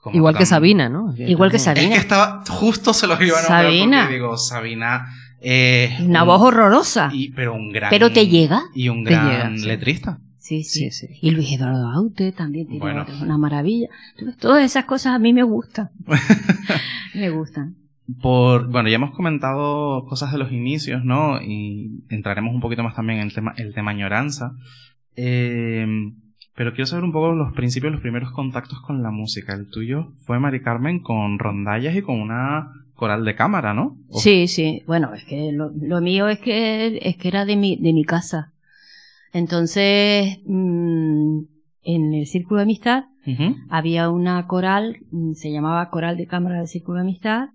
[0.06, 1.90] como igual que Sabina no Igual que Es Sabina.
[1.90, 4.00] que estaba, justo se los iba a nombrar Sabina.
[4.04, 5.08] porque digo, Sabina
[5.42, 7.10] eh, Una un- voz horrorosa.
[7.14, 7.90] y- pero un gran...
[7.90, 8.62] Pero te llega.
[8.74, 9.66] Y un gran llega, sí.
[9.66, 10.20] letrista.
[10.40, 10.92] Sí, sí.
[10.92, 13.06] sí sí Y Luis Eduardo Aute también tiene Bueno.
[13.22, 13.88] una maravilla.
[14.18, 15.90] Entonces, Todas esas cosas a mí me gustan.
[17.16, 17.76] me gustan.
[18.22, 21.42] Por, bueno, ya hemos comentado cosas de los inicios, ¿no?
[21.42, 24.52] Y entraremos un poquito más también en el tema, el tema añoranza.
[25.16, 25.88] Eh,
[26.56, 29.54] Pero quiero saber un poco los principios, los primeros contactos con la música.
[29.54, 33.98] El tuyo fue, Mari Carmen, con rondallas y con una coral de cámara, ¿no?
[34.10, 34.82] O- Sí, sí.
[34.88, 38.06] Bueno, es que lo, lo mío es que, es que era de mi, de mi
[38.06, 38.54] casa.
[39.34, 41.40] Entonces, mm,
[41.84, 43.04] en el Círculo de Amistad
[43.70, 47.50] había una coral, mm, se llamaba Coral de Cámara del Círculo de Amistad,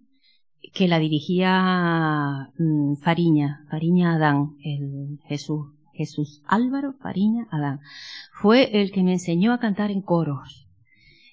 [0.74, 5.68] que la dirigía mm, Fariña, Fariña Adán, el Jesús,
[6.00, 7.80] Jesús Álvaro Fariña Adán.
[8.32, 10.66] Fue el que me enseñó a cantar en coros.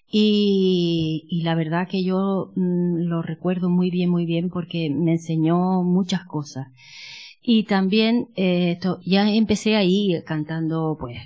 [0.09, 5.13] Y, y la verdad que yo mm, lo recuerdo muy bien, muy bien, porque me
[5.13, 6.67] enseñó muchas cosas.
[7.41, 11.17] Y también eh, ya empecé ahí cantando pues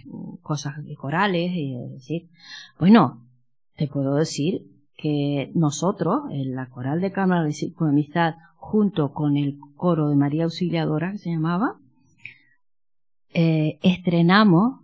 [0.43, 2.29] cosas de corales y decir,
[2.79, 3.25] bueno,
[3.75, 9.57] te puedo decir que nosotros, en la coral de cámara de Amistad, junto con el
[9.75, 11.80] coro de María Auxiliadora, que se llamaba,
[13.33, 14.81] eh, estrenamos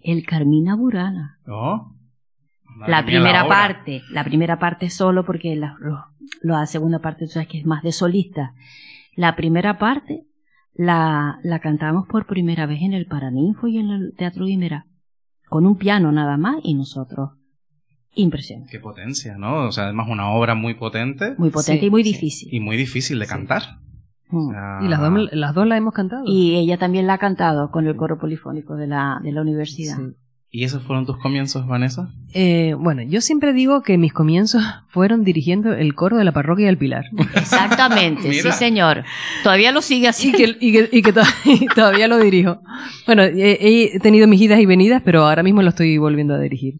[0.00, 1.38] el Carmina Burana.
[1.46, 1.92] Oh.
[2.86, 7.66] La primera parte, la primera parte solo, porque la, segunda parte, tú sabes que es
[7.66, 8.54] más de solista.
[9.16, 10.26] La primera parte
[10.74, 14.86] la, la cantamos por primera vez en el Paraninfo y en el Teatro Guimera,
[15.48, 17.30] con un piano nada más y nosotros.
[18.14, 18.70] Impresionante.
[18.70, 19.66] Qué potencia, ¿no?
[19.66, 22.12] O sea, además una obra muy potente Muy potente Sí, y muy sí.
[22.12, 22.54] difícil.
[22.54, 23.32] y muy difícil de Sí.
[23.32, 23.62] cantar.
[24.30, 24.84] Mm.
[24.84, 26.22] Y las dos, las dos la hemos cantado.
[26.26, 29.96] Y ella también la ha cantado con el coro polifónico de la, de la universidad.
[29.96, 30.02] Sí.
[30.50, 32.08] ¿Y esos fueron tus comienzos, Vanessa?
[32.32, 36.64] Eh, bueno, yo siempre digo que mis comienzos fueron dirigiendo el coro de la parroquia
[36.66, 37.04] del Pilar.
[37.34, 39.04] Exactamente, sí señor.
[39.42, 40.32] Todavía lo sigue y así.
[40.32, 42.60] que, y que, y que to- y todavía lo dirijo.
[43.06, 43.58] Bueno, he,
[43.94, 46.74] he tenido mis idas y venidas, pero ahora mismo lo estoy volviendo a dirigir.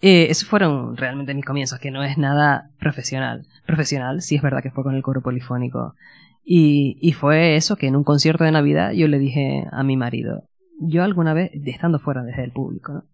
[0.00, 3.46] Eh, esos fueron realmente mis comienzos, que no es nada profesional.
[3.66, 5.94] Profesional, sí es verdad que fue con el coro polifónico.
[6.44, 9.96] Y, y fue eso que en un concierto de Navidad yo le dije a mi
[9.96, 10.44] marido,
[10.80, 13.04] yo alguna vez, estando fuera desde el público, ¿no?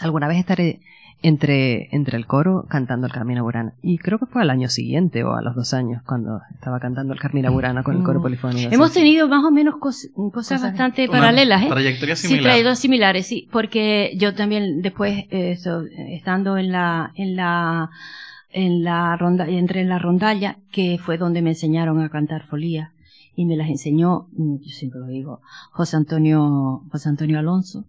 [0.00, 0.80] alguna vez estaré
[1.22, 3.74] entre, entre el coro cantando el Carmina Burana.
[3.82, 7.14] Y creo que fue al año siguiente o a los dos años cuando estaba cantando
[7.14, 8.22] el Carmina Burana con el coro Mm.
[8.22, 8.74] polifónico.
[8.74, 8.98] Hemos Sí.
[9.00, 11.68] tenido más o menos cos- cosas, Cosas- bastante Una paralelas, ¿eh?
[11.68, 12.52] Trayectoria Sí, similar.
[12.52, 17.88] traídos similares, sí, porque yo también después, eh, eh, estando en la, en la,
[18.54, 22.92] en la ronda, entré en la rondalla, que fue donde me enseñaron a cantar folía,
[23.34, 25.40] y me las enseñó, mm, yo siempre lo digo,
[25.72, 27.84] José Antonio, José Antonio Alonso,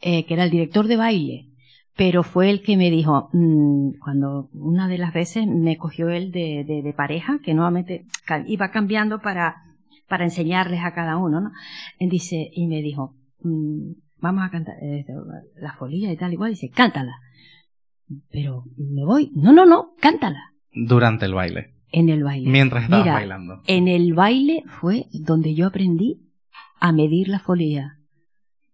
[0.00, 1.48] eh, que era el director de baile,
[1.96, 6.32] pero fue el que me dijo, mm, cuando una de las veces me cogió él
[6.32, 8.04] de, de, de pareja, que nuevamente
[8.46, 9.62] iba cambiando para,
[10.08, 11.52] para enseñarles a cada uno, ¿no?
[12.00, 15.06] Dice, y me dijo, mm, vamos a cantar eh,
[15.60, 17.20] la folía y tal, igual, dice, cántala.
[18.30, 19.30] Pero, ¿me voy?
[19.34, 20.52] No, no, no, cántala.
[20.72, 21.74] Durante el baile.
[21.90, 22.50] En el baile.
[22.50, 23.62] Mientras estabas Mira, bailando.
[23.66, 26.20] En el baile fue donde yo aprendí
[26.80, 27.98] a medir la folía.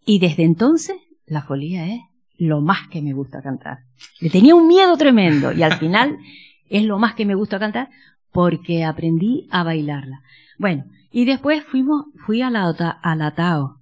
[0.04, 0.96] Y desde entonces,
[1.26, 2.00] la folía es
[2.38, 3.80] lo más que me gusta cantar.
[4.20, 6.18] Le tenía un miedo tremendo y al final
[6.70, 7.90] es lo más que me gusta cantar
[8.32, 10.22] porque aprendí a bailarla.
[10.58, 13.78] Bueno, y después fuimos, fui a la, a la Tao,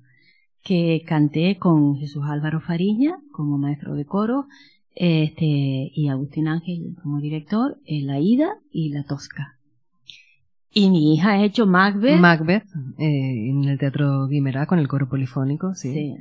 [0.62, 4.46] que canté con Jesús Álvaro Fariña como maestro de coro,
[4.96, 5.44] este,
[5.94, 9.52] y Agustín Ángel como director, en la Ida y la Tosca.
[10.72, 12.20] Y mi hija ha hecho Macbeth.
[12.20, 12.64] Macbeth
[12.98, 15.90] eh, en el Teatro Guimerá con el coro polifónico, sí.
[15.92, 16.14] Sí,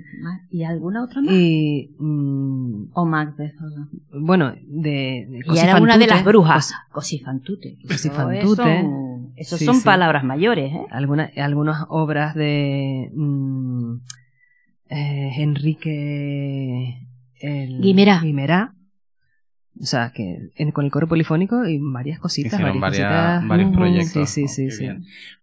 [0.49, 1.33] ¿Y alguna otra más?
[1.33, 3.53] Y mm, o Macbeth.
[3.59, 3.89] o no.
[4.25, 6.71] bueno, de, de Y era una de las brujas.
[6.71, 7.77] Cos- Cosifantute.
[7.85, 8.79] Cosifantute.
[8.79, 9.83] Eso, eso Sí, son sí.
[9.83, 10.85] palabras mayores, ¿eh?
[10.89, 13.95] alguna- algunas obras de mm,
[14.89, 17.05] eh, Enrique
[17.39, 18.19] el- Guimerá.
[18.21, 18.71] Guimerá.
[19.82, 22.54] O sea, que en- con el coro polifónico y varias cositas.
[22.54, 23.48] Hicieron varias varias- cositas.
[23.50, 24.30] varios Ujú, proyectos.
[24.30, 24.78] Sí, sí, Oh, sí.
[24.78, 24.88] sí.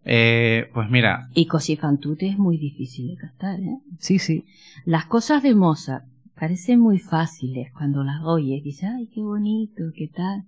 [0.04, 3.76] Eh, pues mira, Y Cosifantute es muy difícil de cantar, ¿eh?
[3.98, 4.44] Sí, sí.
[4.86, 8.64] Las cosas de Mozart parecen muy fáciles cuando las oyes.
[8.64, 10.44] Dices, ay, qué bonito, qué tal.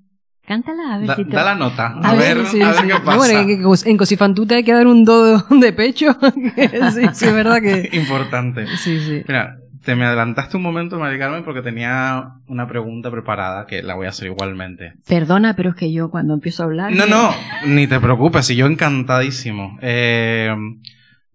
[0.47, 1.31] Cántala a ver da, si te...
[1.37, 1.87] da la nota.
[1.89, 2.87] A, A ver, sí, a ver sí.
[2.89, 3.17] qué pasa.
[3.17, 6.13] bueno, en, en Cosifantute hay que dar un do de pecho.
[6.93, 7.91] sí, sí, es verdad que.
[7.97, 8.67] Importante.
[8.79, 9.23] Sí, sí.
[9.29, 13.95] Mira, te me adelantaste un momento, Mari Carmen, porque tenía una pregunta preparada que la
[13.95, 14.95] voy a hacer igualmente.
[15.07, 16.93] Perdona, pero es que yo cuando empiezo a hablar...
[16.93, 17.33] No, no,
[17.67, 19.79] ni te preocupes, y yo encantadísimo.
[19.83, 20.55] Eh,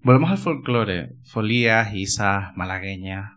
[0.02, 1.14] volvemos al folclore.
[1.26, 3.34] Folías, isas, malagueñas.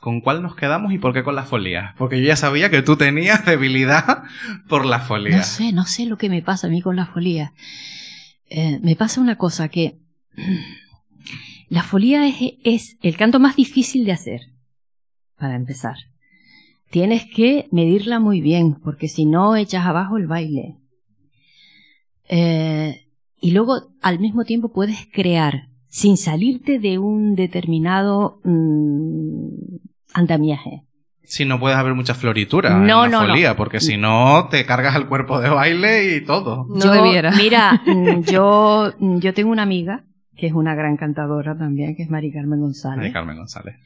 [0.00, 1.94] ¿Con cuál nos quedamos y por qué con las folías?
[1.98, 4.22] Porque yo ya sabía que tú tenías debilidad
[4.68, 5.48] por las No folías.
[5.48, 7.52] sé, no sé lo que me pasa a mí con la folía.
[8.48, 9.96] Eh, me pasa una cosa que
[11.68, 14.40] la folía es, es el canto más difícil de hacer,
[15.38, 15.96] para empezar.
[16.90, 20.76] Tienes que medirla muy bien, porque si no echas abajo el baile.
[22.28, 23.06] Eh,
[23.40, 29.48] y luego, al mismo tiempo, puedes crear, sin salirte de un determinado mm,
[30.14, 30.82] andamiaje.
[31.24, 33.28] Si no puedes haber mucha floritura No, en la no, no.
[33.28, 36.66] folía, porque si no te cargas el cuerpo de baile y todo.
[36.68, 37.32] No Yo- debiera.
[37.32, 37.82] Mira,
[38.28, 40.04] yo, yo tengo una amiga
[40.36, 43.06] que es una gran cantadora también, que es Mari Carmen González.
[43.06, 43.76] Ay, Carmen González.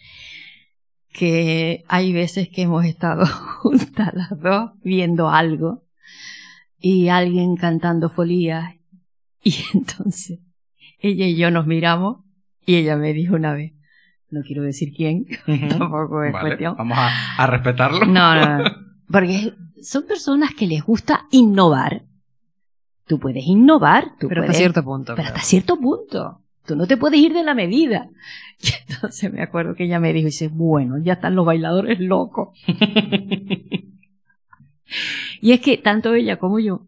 [1.13, 3.27] que hay veces que hemos estado
[3.61, 5.85] juntas las dos viendo algo
[6.79, 8.75] y alguien cantando folías
[9.43, 10.39] y entonces
[10.99, 12.25] ella y yo nos miramos
[12.67, 13.73] y ella me dijo una vez,
[14.31, 15.27] no quiero decir quién,
[15.69, 16.77] tampoco es Vale, cuestión.
[16.77, 18.05] vamos a, a respetarlo.
[18.07, 18.71] No, no, no,
[19.11, 22.03] porque son personas que les gusta innovar.
[23.11, 25.15] Tú puedes innovar, tú Pero hasta cierto punto.
[25.17, 25.35] pero claro.
[25.35, 26.43] hasta cierto punto.
[26.65, 28.09] Tú no te puedes ir de la medida.
[28.63, 32.57] Y entonces me acuerdo que ella me dijo, dice, bueno, ya están los bailadores locos.
[35.41, 36.87] y es que tanto ella como yo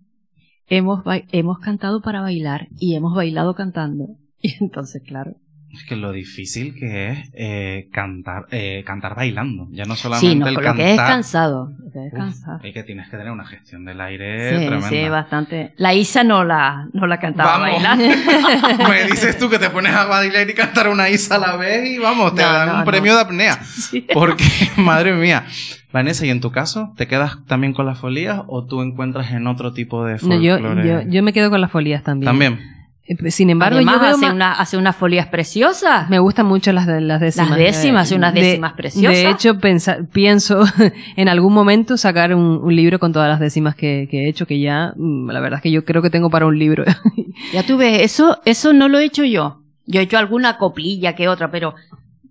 [0.68, 4.16] hemos, hemos cantado para bailar y hemos bailado cantando.
[4.44, 5.34] Y entonces, claro.
[5.72, 9.68] Es que lo difícil que es eh, cantar eh, cantar bailando.
[9.70, 10.76] Ya no solamente Sí, no, el cantar.
[10.76, 11.72] que es cansado.
[11.92, 12.60] Que es Uf, cansado.
[12.62, 14.88] y que tienes que tener una gestión del aire Sí, tremenda.
[14.88, 15.72] sí, bastante.
[15.76, 17.82] La Isa no la, no la cantaba Vamos.
[17.82, 18.04] bailando.
[18.88, 21.88] Me dices tú que te pones a bailar y cantar una isa a la vez
[21.88, 23.62] y vamos, te No, dan no, un premio de apnea.
[23.64, 24.06] Sí.
[24.12, 24.44] Porque,
[24.76, 25.44] madre mía.
[25.92, 26.92] Vanessa, ¿y en tu caso?
[26.96, 30.54] ¿Te quedas también con las folías o tú encuentras en otro tipo de No, yo,
[30.58, 30.88] folclore?
[30.88, 32.26] yo, yo me quedo con las folías también.
[32.26, 32.60] También.
[33.04, 36.08] Eh, Sin embargo, Además, yo veo hace, una, hace unas folías preciosas.
[36.08, 37.50] me gustan mucho las, de, las décimas.
[37.50, 39.12] Las décimas, unas de- décimas preciosas.
[39.12, 40.62] De hecho, pensa- pienso
[41.16, 44.46] en algún momento sacar un, un libro con todas las décimas que, que he hecho,
[44.46, 46.84] que ya, mm, la verdad es que yo creo que tengo para un libro.
[47.52, 49.62] Ya tú ves, eso, eso no lo he hecho yo.
[49.86, 51.74] Yo he hecho alguna coplilla que otra, pero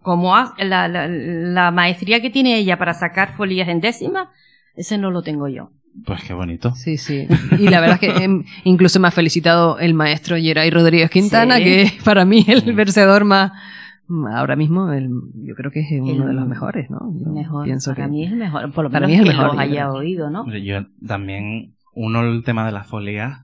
[0.01, 4.29] como ha- la, la, la maestría que tiene ella para sacar folías en décimas,
[4.75, 5.71] ese no lo tengo yo.
[6.05, 6.73] Pues qué bonito.
[6.75, 7.27] Sí, sí.
[7.59, 11.57] Y la verdad es que em, incluso me ha felicitado el maestro Geray Rodríguez Quintana,
[11.57, 11.63] Sí.
[11.63, 13.51] que es para mí el vencedor más,
[14.33, 15.09] ahora mismo, el,
[15.45, 16.99] yo creo que es uno El de los mejores, ¿no?
[17.19, 17.65] Yo Mejor.
[17.65, 18.71] Pienso para que mí es el mejor.
[18.73, 19.93] Por lo para menos mí es el que mejor, los haya creo.
[19.93, 20.45] oído, ¿no?
[20.57, 23.39] Yo también, uno, el tema de las folías,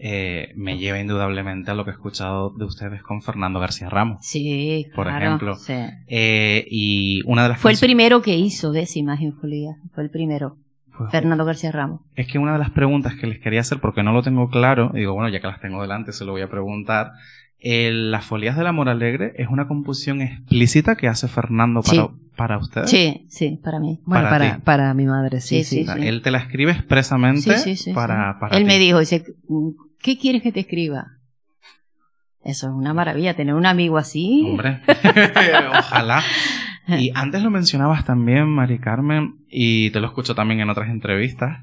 [0.00, 4.20] eh, me lleva indudablemente a lo que he escuchado de ustedes con Fernando García Ramos.
[4.22, 5.54] Sí, Por claro, ejemplo.
[5.56, 5.72] sí.
[6.06, 9.76] Eh, y una de las Fue el primero que hizo décimas en folías.
[9.94, 10.56] Fue el primero.
[10.98, 12.00] Pues, Fernando García Ramos.
[12.16, 14.90] Es que una de las preguntas que les quería hacer, porque no lo tengo claro,
[14.94, 17.12] y digo, bueno, ya que las tengo delante, se lo voy a preguntar.
[17.60, 22.08] Eh, las folías del amor alegre es una composición explícita que hace Fernando para, Sí.
[22.36, 22.88] para ustedes.
[22.90, 24.00] Sí, sí, para mí.
[24.04, 27.52] Bueno, Para para, mi madre, sí, Sí, Él te la escribe expresamente
[27.94, 28.68] para, para Él ti.
[28.68, 29.24] me dijo, dice,
[30.00, 31.14] ¿qué quieres que te escriba?
[32.44, 34.44] Eso es una maravilla, tener un amigo así.
[34.48, 34.80] Hombre,
[35.78, 36.22] ojalá.
[36.86, 41.62] Y antes lo mencionabas también, Mari Carmen, y te lo escucho también en otras entrevistas.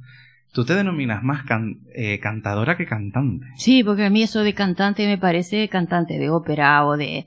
[0.54, 3.46] Tú te denominas más can- eh, cantadora que cantante.
[3.58, 7.26] Sí, porque a mí eso de cantante me parece cantante de ópera o de,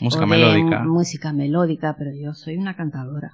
[0.00, 0.84] Música o de melódica.
[0.84, 3.32] música melódica, pero yo soy una cantadora.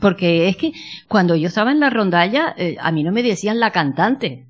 [0.00, 0.72] Porque es que
[1.06, 4.46] cuando yo estaba en la rondalla, eh, a mí no me decían la cantante.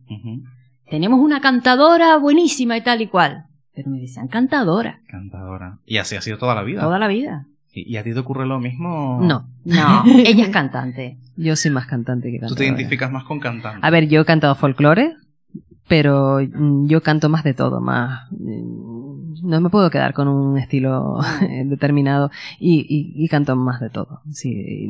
[0.88, 3.44] Tenemos una cantadora buenísima y tal y cual.
[3.74, 5.78] Pero me decían cantadora Cantadora.
[5.85, 6.80] Y así ha sido toda la vida.
[6.80, 7.46] toda la vida.
[7.79, 9.21] ¿Y, a ti te ocurre lo mismo?
[9.23, 11.19] No, No, ella es cantante.
[11.37, 12.62] yo soy más cantante que Tú cantante.
[12.62, 13.81] te identificas más con cantante.
[13.87, 15.15] A ver, yo he cantado folclore,
[15.89, 18.31] pero mm, yo canto más de todo, más...
[18.33, 21.19] mm, No me puedo quedar con un estilo
[21.67, 24.21] determinado y, y, y canto más de todo.
[24.33, 24.89] Sí,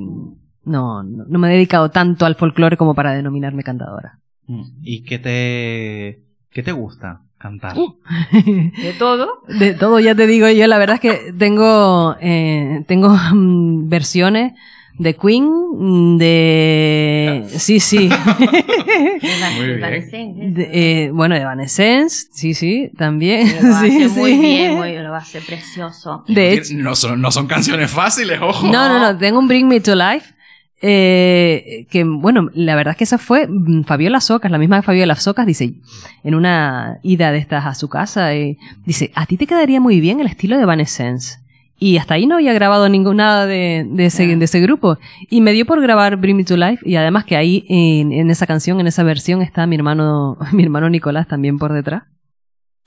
[0.64, 4.20] no, no, no me he dedicado tanto al folclore como para denominarme cantadora.
[4.46, 4.62] Mm.
[4.82, 7.76] ¿Y qué te, qué te gusta cantar?
[7.78, 7.94] Uh.
[8.42, 9.42] De todo.
[9.48, 14.52] De todo, ya te digo yo, la verdad es que tengo, eh, tengo mm, versiones
[14.98, 17.44] de Queen, mm, de...
[17.48, 18.08] Sí, sí.
[19.22, 20.54] Evanescence.
[20.72, 23.46] Eh, bueno, de Evanescence, sí, sí, también.
[23.62, 24.38] Lo hace Sí, muy sí.
[24.40, 26.24] bien, muy, lo hace precioso.
[26.28, 28.66] De hecho, No son, no son canciones fáciles, ojo.
[28.68, 30.34] no, no, no, tengo un Bring Me to Life.
[30.82, 35.16] Eh, que bueno, la verdad es que esa fue mm, Fabiola Socas, la misma Fabiola
[35.16, 35.74] Socas, dice,
[36.22, 40.00] en una ida de estas a su casa, eh, dice, a ti te quedaría muy
[40.00, 41.38] bien el estilo de Evanescence.
[41.78, 44.96] Y hasta ahí no había grabado ningún nada de, de, ese, de ese grupo.
[45.28, 46.82] Y me dio por grabar Bring Me to Life.
[46.88, 50.62] Y además que ahí, en, en esa canción, en esa versión, está mi hermano, mi
[50.62, 52.04] hermano Nicolás también por detrás.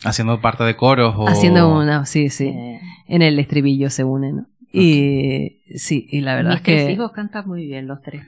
[0.04, 1.28] Haciendo parte de coros o...
[1.28, 2.48] Haciendo una, sí, sí.
[2.48, 4.46] Eh, En el estribillo se une, ¿no?
[4.72, 6.76] Y sí, y la verdad mis es que...
[6.76, 8.24] tres hijos cantan muy bien, los tres.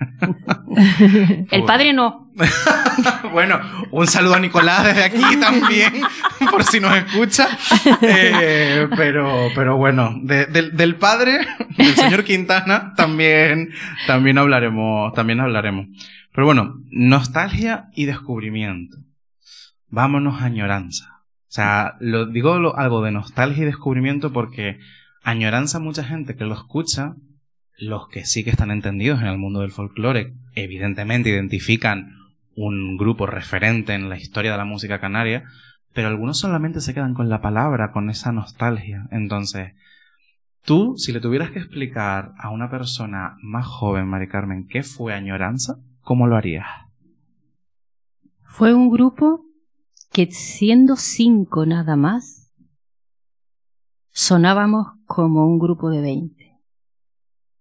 [1.50, 2.30] El padre no.
[3.32, 5.92] bueno, un saludo a Nicolás desde aquí también,
[6.50, 7.46] por si nos escucha.
[8.00, 13.70] Eh, pero, pero bueno, de- del- del padre, del señor Quintana, también,
[14.06, 15.86] también hablaremos, también hablaremos.
[16.32, 18.96] Pero bueno, nostalgia y descubrimiento.
[19.88, 21.04] Vámonos a añoranza.
[21.48, 24.78] O sea, lo, digo lo- algo de nostalgia y descubrimiento porque
[25.22, 27.14] añoranza mucha gente que lo escucha
[27.78, 32.16] los que sí que están entendidos en el mundo del folclore, evidentemente identifican
[32.54, 35.44] un grupo referente en la historia de la música canaria,
[35.92, 39.08] pero algunos solamente se quedan con la palabra, con esa nostalgia.
[39.10, 39.72] Entonces,
[40.64, 45.14] tú, si le tuvieras que explicar a una persona más joven, Mari Carmen, qué fue
[45.14, 46.66] Añoranza, ¿cómo lo harías?
[48.44, 49.44] Fue un grupo
[50.12, 52.41] que siendo cinco nada más,
[54.12, 56.60] sonábamos como un grupo de veinte.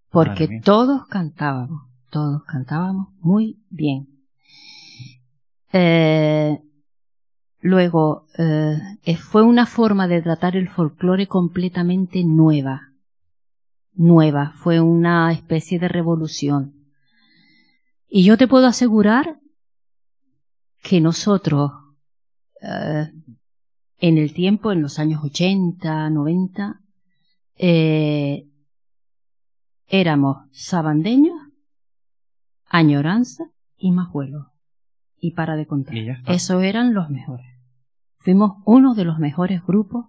[0.10, 4.10] Porque todos cantábamos, todos cantábamos muy bien.
[5.72, 6.62] Eh,
[7.62, 12.90] luego, eh, fue una forma de tratar el folclore completamente nueva.
[13.94, 16.76] Nueva, fue una especie de revolución.
[18.10, 19.40] Y yo te puedo asegurar
[20.84, 21.72] que nosotros,
[22.62, 23.12] eh,
[24.02, 26.82] en el tiempo, en los años 80, 90,
[27.58, 28.48] eh,
[29.88, 31.36] éramos sabandeños,
[32.66, 33.46] añoranza
[33.78, 34.48] y majuelos.
[35.20, 35.96] Y para de contar.
[36.26, 37.46] Eso eran los mejores.
[38.18, 40.08] Fuimos uno de los mejores grupos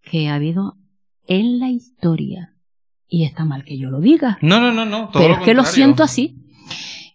[0.00, 0.78] que ha habido
[1.26, 2.54] en la historia.
[3.06, 4.38] Y está mal que yo lo diga.
[4.40, 5.10] No, no, no, no.
[5.12, 6.42] pero es que lo siento así.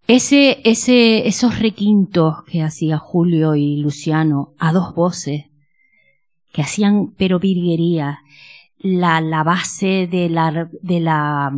[0.05, 5.50] Ese, ese, esos requintos que hacía Julio y Luciano a dos voces,
[6.51, 8.19] que hacían pero virguería,
[8.79, 11.55] la, la base de la, de la,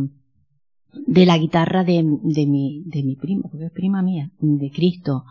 [0.92, 5.24] de la guitarra de, de mi, de mi primo, porque es prima mía, de Cristo.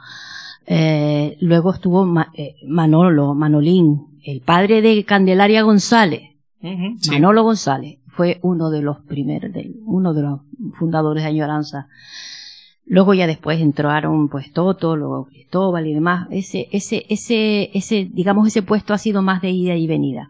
[0.65, 6.31] Eh, luego estuvo eh, Manolo, Manolín, el padre de Candelaria González.
[7.09, 9.51] Manolo González fue uno de los primeros,
[9.85, 10.41] uno de los
[10.77, 11.87] fundadores de Añoranza.
[12.85, 16.27] Luego ya después entraron pues Toto, luego Cristóbal y demás.
[16.31, 20.29] Ese, ese, ese, ese, digamos, ese puesto ha sido más de ida y venida.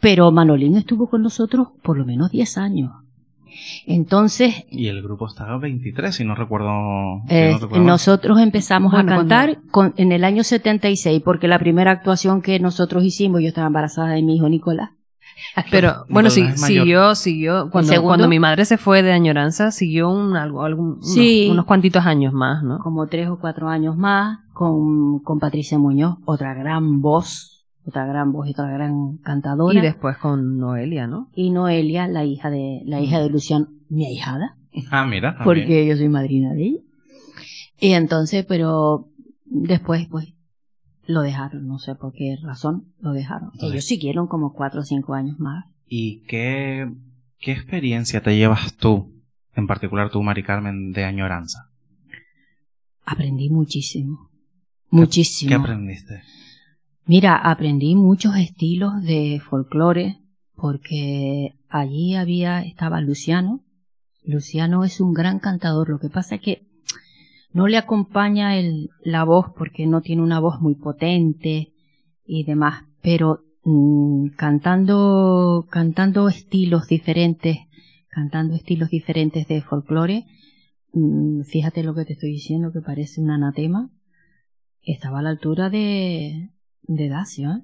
[0.00, 2.90] Pero Manolín estuvo con nosotros por lo menos 10 años.
[3.86, 4.64] Entonces.
[4.70, 7.22] Y el grupo estaba 23, si no recuerdo.
[7.28, 12.58] Eh, nosotros empezamos a cantar con, en el año 76, porque la primera actuación que
[12.58, 14.90] nosotros hicimos, yo estaba embarazada de mi hijo Nicolás.
[15.70, 17.70] Pero bueno, sí, siguió, siguió.
[17.70, 21.00] Cuando, cuando mi madre se fue de añoranza, siguió un, algo, algún,
[21.50, 22.78] unos, cuantitos años más, ¿no?
[22.78, 28.32] Como tres o cuatro años más, con, con Patricia Muñoz, otra gran voz, otra gran
[28.32, 29.78] voz y otra gran cantadora.
[29.78, 31.28] Y después con Noelia, ¿no?
[31.34, 34.56] Y Noelia, la hija de, la hija de Luciano, mi ahijada.
[34.90, 35.36] Ah, mira.
[35.44, 36.80] Porque yo soy madrina de ella.
[37.78, 39.08] Y entonces, pero
[39.44, 40.32] después, pues,
[41.06, 43.50] lo dejaron, no sé por qué razón lo dejaron.
[43.60, 45.66] Ellos siguieron como cuatro o cinco años más.
[45.88, 46.90] ¿Y qué,
[47.38, 49.12] qué experiencia te llevas tú,
[49.54, 51.70] en particular tú, Mari Carmen, de añoranza?
[53.04, 54.30] Aprendí muchísimo.
[54.90, 55.48] Muchísimo.
[55.48, 56.22] ¿Qué aprendiste?
[57.04, 60.18] Mira, aprendí muchos estilos de folclore
[60.54, 63.64] porque allí había, estaba Luciano.
[64.24, 65.88] Luciano es un gran cantador.
[65.88, 66.71] Lo que pasa es que
[67.52, 71.72] no le acompaña el, la voz porque no tiene una voz muy potente
[72.24, 77.58] y demás, pero mm, cantando, cantando estilos diferentes,
[78.08, 80.24] cantando estilos diferentes de folclore,
[80.92, 83.90] mm, fíjate lo que te estoy diciendo que parece un anatema,
[84.82, 86.50] estaba a la altura de,
[86.82, 87.62] de Dacio, ¿eh?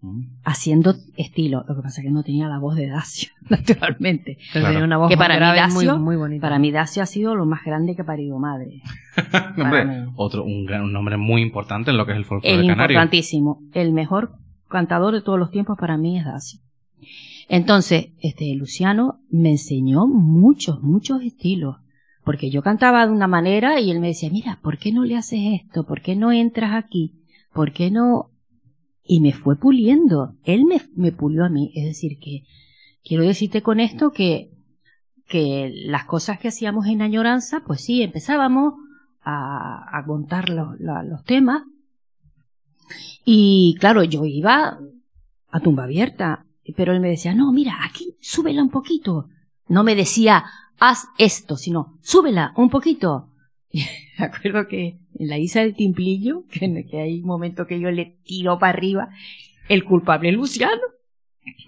[0.00, 0.20] Mm.
[0.44, 1.64] haciendo estilo.
[1.66, 4.38] Lo que pasa es que no tenía la voz de Dacio, naturalmente.
[4.52, 6.40] Tenía una voz que para mí Dacio, muy, bonita.
[6.40, 8.80] Para mí Dacio ha sido lo más grande que ha parido madre.
[10.16, 12.94] otro, un, un, nombre muy importante en lo que es el folclore el canario.
[12.94, 13.60] Importantísimo.
[13.72, 14.36] El mejor
[14.68, 16.60] cantador de todos los tiempos para mí es Dacio.
[17.48, 21.76] Entonces, este Luciano me enseñó muchos, muchos estilos.
[22.24, 25.16] Porque yo cantaba de una manera y él me decía, mira, ¿por qué no le
[25.16, 25.86] haces esto?
[25.86, 27.14] ¿Por qué no entras aquí?
[27.54, 28.30] ¿Por qué no
[29.08, 30.36] y me fue puliendo.
[30.44, 31.72] Él me, pulió a mí.
[31.74, 32.44] Es decir, que
[33.02, 34.52] quiero decirte con esto que,
[35.26, 38.74] que las cosas que hacíamos en añoranza, pues sí, empezábamos
[39.22, 41.62] a, a contar los, los temas.
[43.24, 44.78] Y claro, yo iba
[45.50, 46.44] a tumba abierta,
[46.76, 49.30] pero él me decía, no, mira, aquí, súbela un poquito.
[49.68, 50.44] No me decía,
[50.78, 53.30] haz esto, sino, súbela un poquito.
[53.72, 57.90] me acuerdo que en la isla del Timplillo, que, que hay un momento que yo
[57.90, 59.08] le tiro para arriba,
[59.68, 60.82] el culpable es Luciano.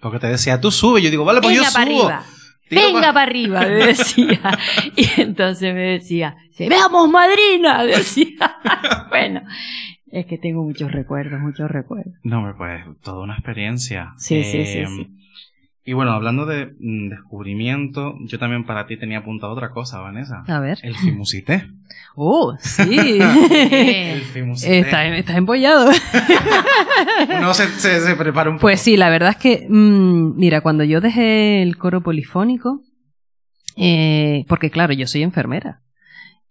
[0.01, 2.25] Porque te decía, tú sube, yo digo, vale, pues Venga yo para Arriba.
[2.71, 4.59] Venga para arriba, me decía.
[4.95, 8.59] Y entonces me decía, veamos madrina, decía.
[9.09, 9.43] bueno,
[10.11, 12.15] es que tengo muchos recuerdos, muchos recuerdos.
[12.23, 14.13] No, pues, toda una experiencia.
[14.17, 15.20] Sí, sí, sí, sí.
[15.91, 20.45] Y bueno, hablando de mm, descubrimiento, yo también para ti tenía apuntado otra cosa, Vanessa.
[20.47, 20.79] A ver.
[20.85, 21.67] El fimusité.
[22.15, 23.19] ¡Oh, sí!
[23.51, 24.79] el fimusité.
[24.79, 25.91] Está, está empollado.
[27.39, 28.61] Uno se, se, prepara un poco.
[28.61, 32.83] Pues sí, la verdad es que, mmm, mira, cuando yo dejé el coro polifónico,
[33.77, 35.81] Eh, porque claro, yo soy enfermera.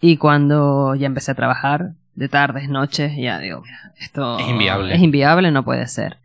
[0.02, 4.96] Y cuando ya empecé a trabajar de tardes, noches, ya digo, mira, esto Es inviable.
[4.96, 6.18] Es inviable, no puede ser.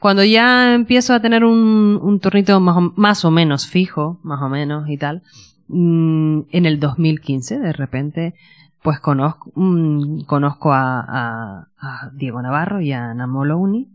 [0.00, 4.40] Cuando ya empiezo a tener un, un turnito más o, más o menos fijo, más
[4.40, 5.22] o menos y tal,
[5.68, 8.34] mm, en el 2015 de repente
[8.82, 11.66] pues conozco, mm, conozco a,
[12.14, 13.88] Diego Navarro y a Namolo Uni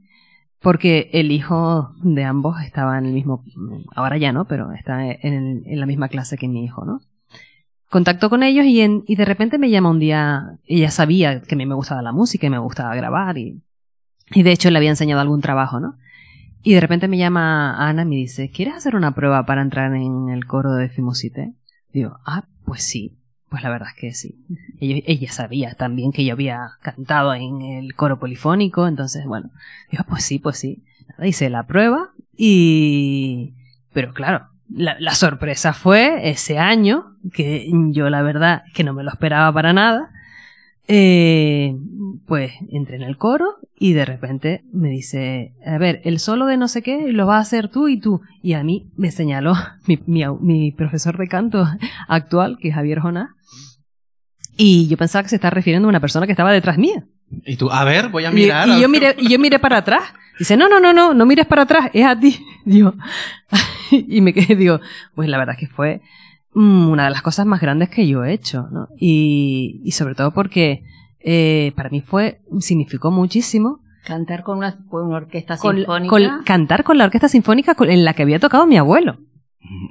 [0.59, 3.43] porque el hijo de ambos estaba en el mismo,
[3.95, 7.01] ahora ya no, pero está en, la misma clase que mi hijo, ¿no?
[7.89, 11.57] Contacto con ellos y, y de repente me llama un día, ella sabía que a
[11.57, 13.61] mí me gustaba la música y me gustaba grabar y,
[14.31, 15.95] y de hecho le había enseñado algún trabajo, ¿no?
[16.63, 19.93] Y de repente me llama Ana y me dice, ¿quieres hacer una prueba para entrar
[19.93, 21.53] en el coro de Fimusite?
[21.93, 23.19] Digo, ah, pues sí.
[23.49, 24.43] Pues la verdad es que sí.
[24.79, 29.51] Ella, sabía también que yo había cantado en el coro polifónico, entonces, bueno,
[29.91, 30.83] digo, pues sí, pues sí.
[31.23, 33.53] Hice la prueba y...
[33.93, 39.03] Pero claro, la, la sorpresa fue ese año, que yo la verdad que no me
[39.03, 40.09] lo esperaba para nada.
[40.87, 41.75] Eh,
[42.27, 46.57] pues entré en el coro y de repente me dice, a ver, el solo de
[46.57, 48.21] no sé qué lo vas a hacer tú y tú.
[48.43, 49.53] Y a mí me señaló
[49.87, 51.65] mi, mi, au- mi profesor de canto
[52.07, 53.29] actual, que es Javier Jonás.
[54.57, 57.05] Y yo pensaba que se está refiriendo a una persona que estaba detrás mía.
[57.45, 58.67] Y tú, a ver, voy a mirar.
[58.67, 60.03] y yo miré, y yo miré para atrás.
[60.37, 62.37] Dice, no, no, no, no, no mires para atrás, es a ti.
[62.65, 62.93] Digo,
[63.91, 64.79] y me quedé, digo,
[65.15, 66.01] pues la verdad es que fue
[66.55, 68.87] una de las cosas más grandes que yo he hecho, ¿no?
[68.97, 70.83] Y, y sobre todo porque
[71.19, 76.09] eh, para mí fue, significó muchísimo Cantar con una, con una orquesta con- sinfónica.
[76.09, 79.17] con- cantar con la orquesta sinfónica en la que había tocado mi abuelo.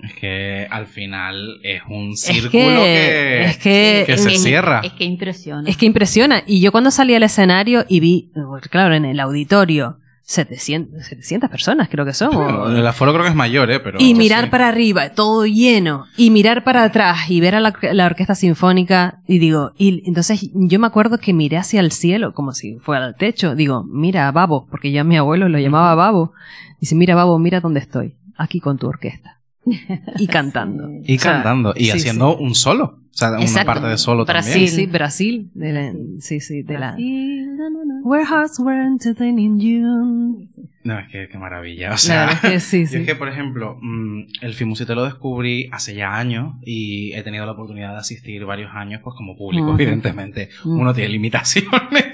[0.04, 4.42] Es que al final es un Es círculo que, que, es que, que se es,
[4.42, 4.82] cierra.
[4.84, 5.68] Es que impresiona.
[5.68, 6.44] es que impresiona.
[6.46, 8.30] Y yo cuando salí al escenario y vi,
[8.70, 12.74] claro, en el auditorio, 700, 700 personas creo que son.
[12.74, 13.78] El aforo creo que es mayor, ¿eh?
[13.78, 14.50] Pero, y mirar sí.
[14.50, 19.20] para arriba, todo lleno, y mirar para atrás y ver a la, la orquesta sinfónica,
[19.26, 23.04] y digo, y entonces yo me acuerdo que miré hacia el cielo, como si fuera
[23.04, 26.32] al techo, digo, mira, Babo, porque ya mi abuelo lo llamaba Babo,
[26.80, 29.40] dice, mira, Babo, mira dónde estoy, aquí con tu orquesta,
[30.18, 30.90] y cantando.
[31.04, 31.74] Y O sea, cantando.
[31.76, 32.44] Y sí, haciendo sí.
[32.44, 33.00] un solo.
[33.14, 34.68] O sea, una parte de solo Brasil, también.
[34.72, 36.88] sí, Brasil, de la- sí, sí, de la...
[36.92, 38.00] Brasil, na, na, na.
[38.02, 40.48] Where hearts were entertaining you.
[40.82, 41.88] No, es que qué maravilla.
[41.88, 42.96] O La sea, es que sí, yo sí.
[42.96, 47.46] es que, por ejemplo, mm, el Fimusite lo descubrí hace ya años y he tenido
[47.46, 50.48] la oportunidad de asistir varios años, pues como público, evidentemente.
[50.64, 51.70] Uno tiene limitaciones,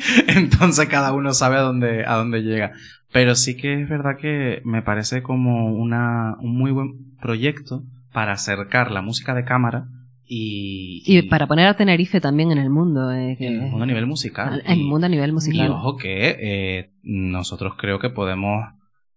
[0.29, 2.73] entonces cada uno sabe a dónde, a dónde llega.
[3.13, 7.83] Pero sí que es verdad que me parece como una, un muy buen proyecto
[8.13, 9.87] para acercar la música de cámara
[10.27, 13.11] y, Y para poner a Tenerife también en el mundo.
[13.13, 14.63] eh, que- en el mundo a nivel musical.
[14.65, 15.71] En el Y- mundo a nivel Y musical.
[15.73, 18.65] ojo que eh, nosotros creo que podemos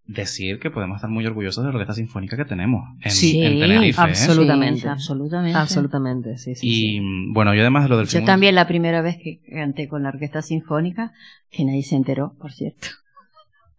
[0.05, 3.59] decir que podemos estar muy orgullosos de la orquesta sinfónica que tenemos en, Sí, en
[3.59, 4.01] Tenerife.
[4.01, 4.03] ¿eh?
[4.03, 4.81] absolutamente.
[4.81, 5.57] Sí, absolutamente.
[5.57, 6.67] Absolutamente, sí, sí.
[6.67, 6.99] Y sí.
[7.31, 10.09] bueno, yo además de lo del Yo también la primera vez que canté con la
[10.09, 11.13] orquesta sinfónica,
[11.51, 12.87] que nadie se enteró, por cierto.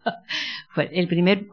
[0.70, 1.46] fue el primer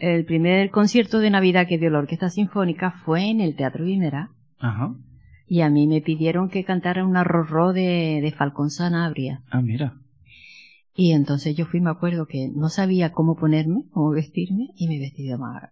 [0.00, 4.30] el primer concierto de Navidad que dio la orquesta sinfónica fue en el Teatro Guimerá
[4.58, 4.94] Ajá.
[5.46, 9.42] y a mí me pidieron que cantara una rorró de, de Falcón Sanabria.
[9.50, 9.94] Ah, mira.
[10.94, 14.98] Y entonces yo fui, me acuerdo que no sabía cómo ponerme, cómo vestirme, y me
[14.98, 15.70] vestí de mar.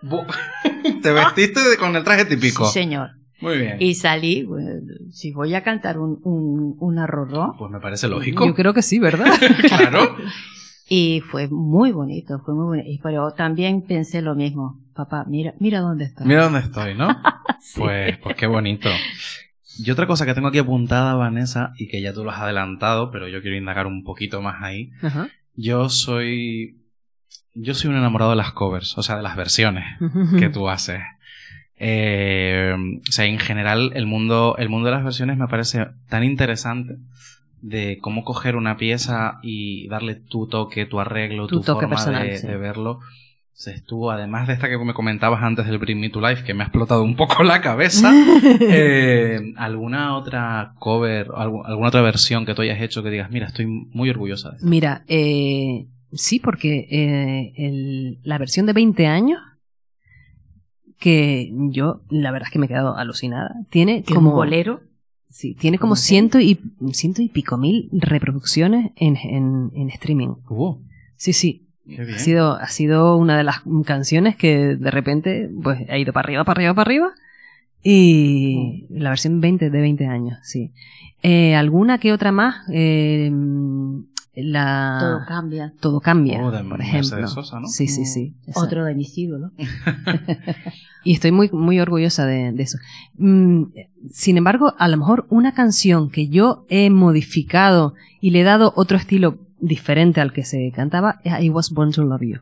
[1.02, 2.64] Te vestiste de- con el traje típico.
[2.66, 3.10] Sí, señor.
[3.42, 3.76] Muy bien.
[3.80, 4.70] Y salí, bueno,
[5.10, 8.46] si voy a cantar un, un, una rorró, Pues me parece lógico.
[8.46, 9.26] Yo creo que sí, ¿verdad?
[9.68, 10.16] claro.
[10.88, 12.88] Y fue muy bonito, fue muy bonito.
[12.88, 14.80] Y, pero también pensé lo mismo.
[14.94, 16.24] Papá, mira, mira dónde está.
[16.24, 17.08] Mira dónde estoy, ¿no?
[17.60, 17.80] Sí.
[17.80, 18.90] Pues, pues qué bonito.
[19.78, 23.10] Y otra cosa que tengo aquí apuntada, Vanessa, y que ya tú lo has adelantado,
[23.10, 24.90] pero yo quiero indagar un poquito más ahí.
[25.00, 25.28] Ajá.
[25.54, 26.76] Yo soy.
[27.54, 29.84] Yo soy un enamorado de las covers, o sea, de las versiones
[30.38, 31.00] que tú haces.
[31.76, 36.22] Eh, o sea, en general, el mundo, el mundo de las versiones me parece tan
[36.22, 36.96] interesante
[37.66, 41.96] de cómo coger una pieza y darle tu toque, tu arreglo, Tu tu, toque forma
[41.96, 42.46] personal, de, sí.
[42.46, 43.00] de verlo.
[43.56, 46.52] Sea, estuvo, además de esta que me comentabas antes del Bring Me to Life, que
[46.54, 48.12] me ha explotado un poco la cabeza,
[48.60, 53.46] eh, ¿alguna otra cover, algu- alguna otra versión que tú hayas hecho que digas, mira,
[53.46, 54.66] estoy muy orgullosa de esto?
[54.68, 59.38] Mira, eh, sí, porque eh, el- la versión de 20 años,
[60.98, 64.30] que yo la verdad es que me he quedado alucinada, tiene Que como...
[64.30, 64.80] un bolero.
[65.34, 66.60] Sí, tiene como ¿Cómo ciento y,
[66.92, 70.28] ciento y pico mil reproducciones en, en, en streaming.
[71.16, 71.66] Sí, sí.
[71.98, 76.26] Ha sido, ha sido una de las canciones que de repente pues ha ido para
[76.26, 77.14] arriba, para arriba, para arriba.
[77.82, 80.70] Y la versión 20 de 20 años, sí.
[81.24, 82.64] Eh, alguna que otra más.
[82.72, 83.28] Eh,
[84.36, 85.74] la Todo cambia.
[85.80, 87.28] todo cambia, Oh, de por ejemplo.
[87.28, 87.68] Sosa, ¿no?
[87.68, 88.34] Sí, sí, sí.
[88.46, 89.52] Esa- Otro de mis ídolos.
[91.04, 92.78] Y estoy muy, muy orgullosa de, de eso.
[93.18, 93.64] Mm,
[94.10, 98.72] sin embargo, a lo mejor una canción que yo he modificado y le he dado
[98.76, 102.38] otro estilo diferente al que se cantaba es I Was Born to Love You.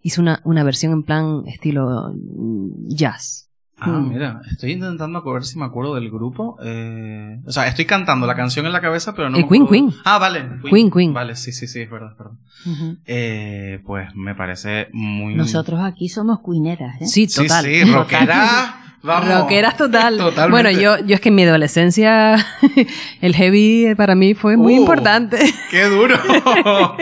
[0.00, 3.45] Hice una, una versión en plan estilo mm, jazz.
[3.78, 4.08] Ah, Mm.
[4.08, 6.56] mira, estoy intentando ver si me acuerdo del grupo.
[6.64, 9.36] Eh, o sea, estoy cantando la canción en la cabeza, pero no.
[9.36, 9.92] Eh, me Queen, Queen.
[10.04, 10.46] Ah, vale.
[10.70, 11.12] Queen, Queen.
[11.12, 12.96] Vale, sí, sí, sí, es verdad, es verdad.
[13.06, 15.34] Eh, pues me parece muy.
[15.34, 17.06] Nosotros aquí somos cuineras, ¿eh?
[17.06, 17.64] Sí, Sí, total.
[17.66, 18.82] sí, rockera.
[19.02, 19.28] Vamos.
[19.42, 20.16] Rockeras total.
[20.16, 20.50] Totalmente.
[20.50, 22.44] Bueno, yo, yo es que en mi adolescencia
[23.20, 24.80] el heavy para mí fue muy Uh.
[24.80, 25.38] importante.
[25.70, 26.16] ¡Qué duro!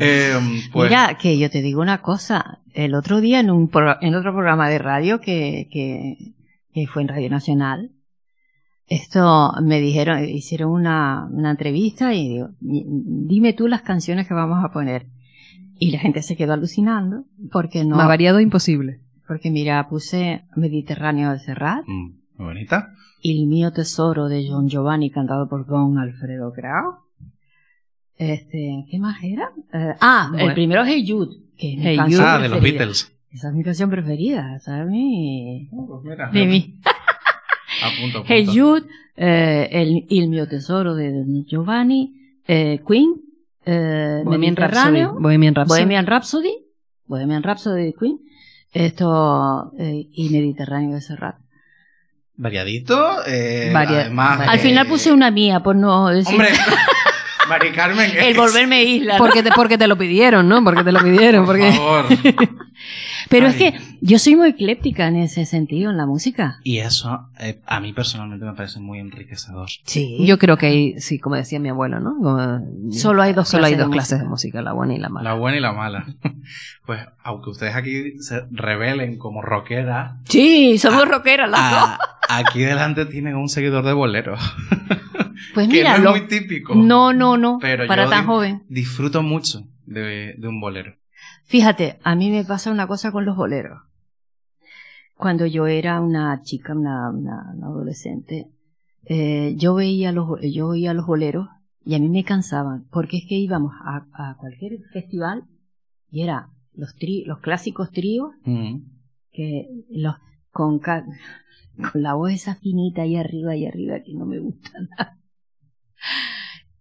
[0.00, 0.38] Eh,
[0.72, 2.60] pues, Mira, que yo te digo una cosa.
[2.74, 6.16] El otro día en, un pro- en otro programa de radio que, que,
[6.72, 7.90] que fue en Radio Nacional,
[8.86, 14.64] esto me dijeron, hicieron una, una entrevista y digo, dime tú las canciones que vamos
[14.64, 15.06] a poner.
[15.78, 19.00] Y la gente se quedó alucinando porque no, Más variado imposible.
[19.26, 22.88] porque mira, puse Mediterráneo de Serrat, mm, muy bonita.
[23.22, 26.96] Il mio tesoro de John Giovanni cantado por Don Alfredo Grau.
[28.16, 29.48] Este, ¿qué más era?
[29.72, 30.54] Eh, ah, el Bueno.
[30.54, 32.78] primero es Hey Jude, que es mi Hey canción Ah, de los preferida.
[32.80, 33.12] Beatles.
[33.32, 34.88] Esa es mi canción preferida, ¿sabes?
[34.88, 36.74] Mi, Pues mira, de mí.
[37.84, 38.24] apunto, apunto.
[38.26, 38.82] Hey Jude,
[39.16, 42.14] eh, el Il mio tesoro de Don Giovanni,
[42.48, 43.14] eh, Queen,
[43.64, 44.90] eh, Bohemian Rhapsody.
[44.92, 45.78] Mediterráneo, Bohemian Rhapsody.
[45.78, 46.52] Bohemian Rhapsody,
[47.06, 48.18] Bohemian Rhapsody de Queen,
[48.72, 51.36] esto, eh, y Mediterráneo de Serrat.
[52.36, 53.24] Variadito.
[53.26, 56.32] Eh, además, Al eh, final puse una mía, por no decir.
[56.34, 56.48] Hombre,
[57.48, 58.10] Mari Carmen.
[58.10, 59.14] el es- volverme isla.
[59.14, 59.18] ¿no?
[59.18, 60.62] Porque te, porque te lo pidieron, ¿no?
[60.64, 61.44] Porque te lo pidieron.
[61.44, 61.72] Por Porque...
[61.72, 62.06] favor.
[63.28, 63.58] Pero es Ay.
[63.72, 66.58] que yo soy muy ecléptica en ese sentido, en la música.
[66.64, 69.68] Y eso eh, a mí personalmente me parece muy enriquecedor.
[69.84, 70.18] Sí.
[70.26, 72.16] Yo creo que hay, sí, como decía mi abuelo, ¿no?
[72.16, 74.60] Como- Solo hay dos solo hay clases dos de clases de música.
[74.62, 75.30] la buena y la mala.
[75.30, 76.06] La buena y la mala.
[76.84, 81.80] Pues aunque ustedes aquí se revelen como rockera, Sí, somos rockeras las dos.
[81.80, 81.98] a-
[82.38, 84.34] aquí delante tienen un seguidor de bolero.
[85.54, 86.74] Pues que mira, no es muy típico.
[86.74, 88.62] no, no, no, Pero para yo tan joven.
[88.68, 90.94] Disfruto mucho de, de un bolero.
[91.44, 93.80] Fíjate, a mí me pasa una cosa con los boleros.
[95.16, 98.48] Cuando yo era una chica, una, una- una adolescente,
[99.04, 101.48] eh, yo veía los yo oía los boleros
[101.84, 105.44] y a mí me cansaban, porque es que íbamos a, a cualquier festival
[106.10, 108.78] y era los tri, los clásicos tríos Mm.
[109.32, 110.16] que los
[110.50, 111.02] con con
[111.94, 115.18] la voz esa finita ahí arriba y arriba que no me gusta nada.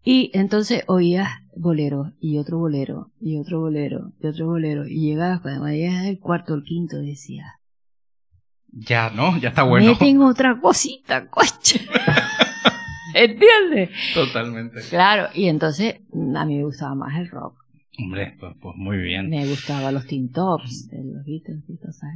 [0.03, 5.41] Y entonces oías bolero y otro bolero y otro bolero y otro bolero y llegabas
[5.41, 7.53] cuando llegabas el cuarto o el quinto decías
[8.71, 9.37] Ya, ¿no?
[9.37, 9.91] Ya está bueno.
[9.91, 11.81] meten otra cosita, coche.
[13.13, 13.89] ¿Entiendes?
[14.13, 14.79] Totalmente.
[14.89, 15.95] Claro, y entonces
[16.35, 17.55] a mí me gustaba más el rock.
[17.99, 19.29] Hombre, pues, pues muy bien.
[19.29, 22.15] Me gustaban los Teen Tops, de los Beatles, y todo, ¿sabes?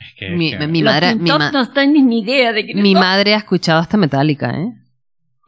[0.00, 2.94] Es que, Mi, es que- mi madre, mi, ma- no ni idea de que mi
[2.94, 4.72] madre ha escuchado hasta Metallica, ¿eh?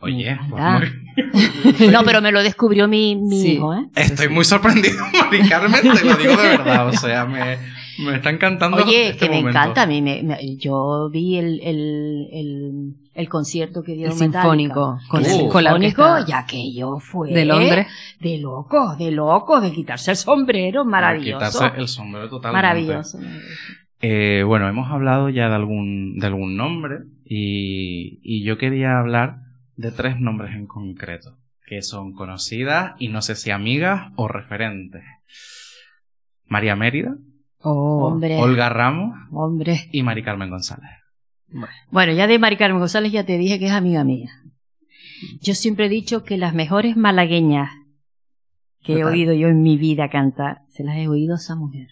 [0.03, 0.80] Oye, Ah.
[1.92, 3.53] No, pero me lo descubrió mi, mi Sí.
[3.53, 3.86] hijo, ¿eh?
[3.94, 6.88] Estoy muy sorprendido, Mari Carmen, te lo digo de verdad.
[6.88, 7.57] O sea, me,
[8.05, 8.78] me está encantando.
[8.78, 9.59] Oye, este que me momento.
[9.59, 9.82] encanta.
[9.82, 14.98] A mí me, me- yo vi el, el, el, el concierto que El dieron sinfónico.
[15.09, 15.26] Con, Uh.
[15.26, 16.05] el, con la Sinfónico,
[16.48, 17.86] que yo fue de Londres.
[18.18, 21.46] de loco, de loco, de quitarse el sombrero, Para maravilloso.
[21.59, 22.62] quitarse el sombrero totalmente.
[22.66, 23.18] Maravilloso.
[24.00, 29.41] Eh, bueno, hemos hablado ya de algún, de algún nombre y, y yo quería hablar
[29.82, 35.02] de tres nombres en concreto, que son conocidas y no sé si amigas o referentes.
[36.46, 37.14] María Mérida,
[37.64, 38.06] Oh.
[38.08, 39.88] Hombre, Olga Ramos hombre.
[39.92, 40.90] y Mari Carmen González.
[41.92, 44.30] Bueno, ya de Mari Carmen González ya te dije que es amiga mía.
[45.40, 47.70] Yo siempre he dicho que las mejores malagueñas
[48.82, 51.86] que he oído yo en mi vida cantar, se las he oído a esa mujer,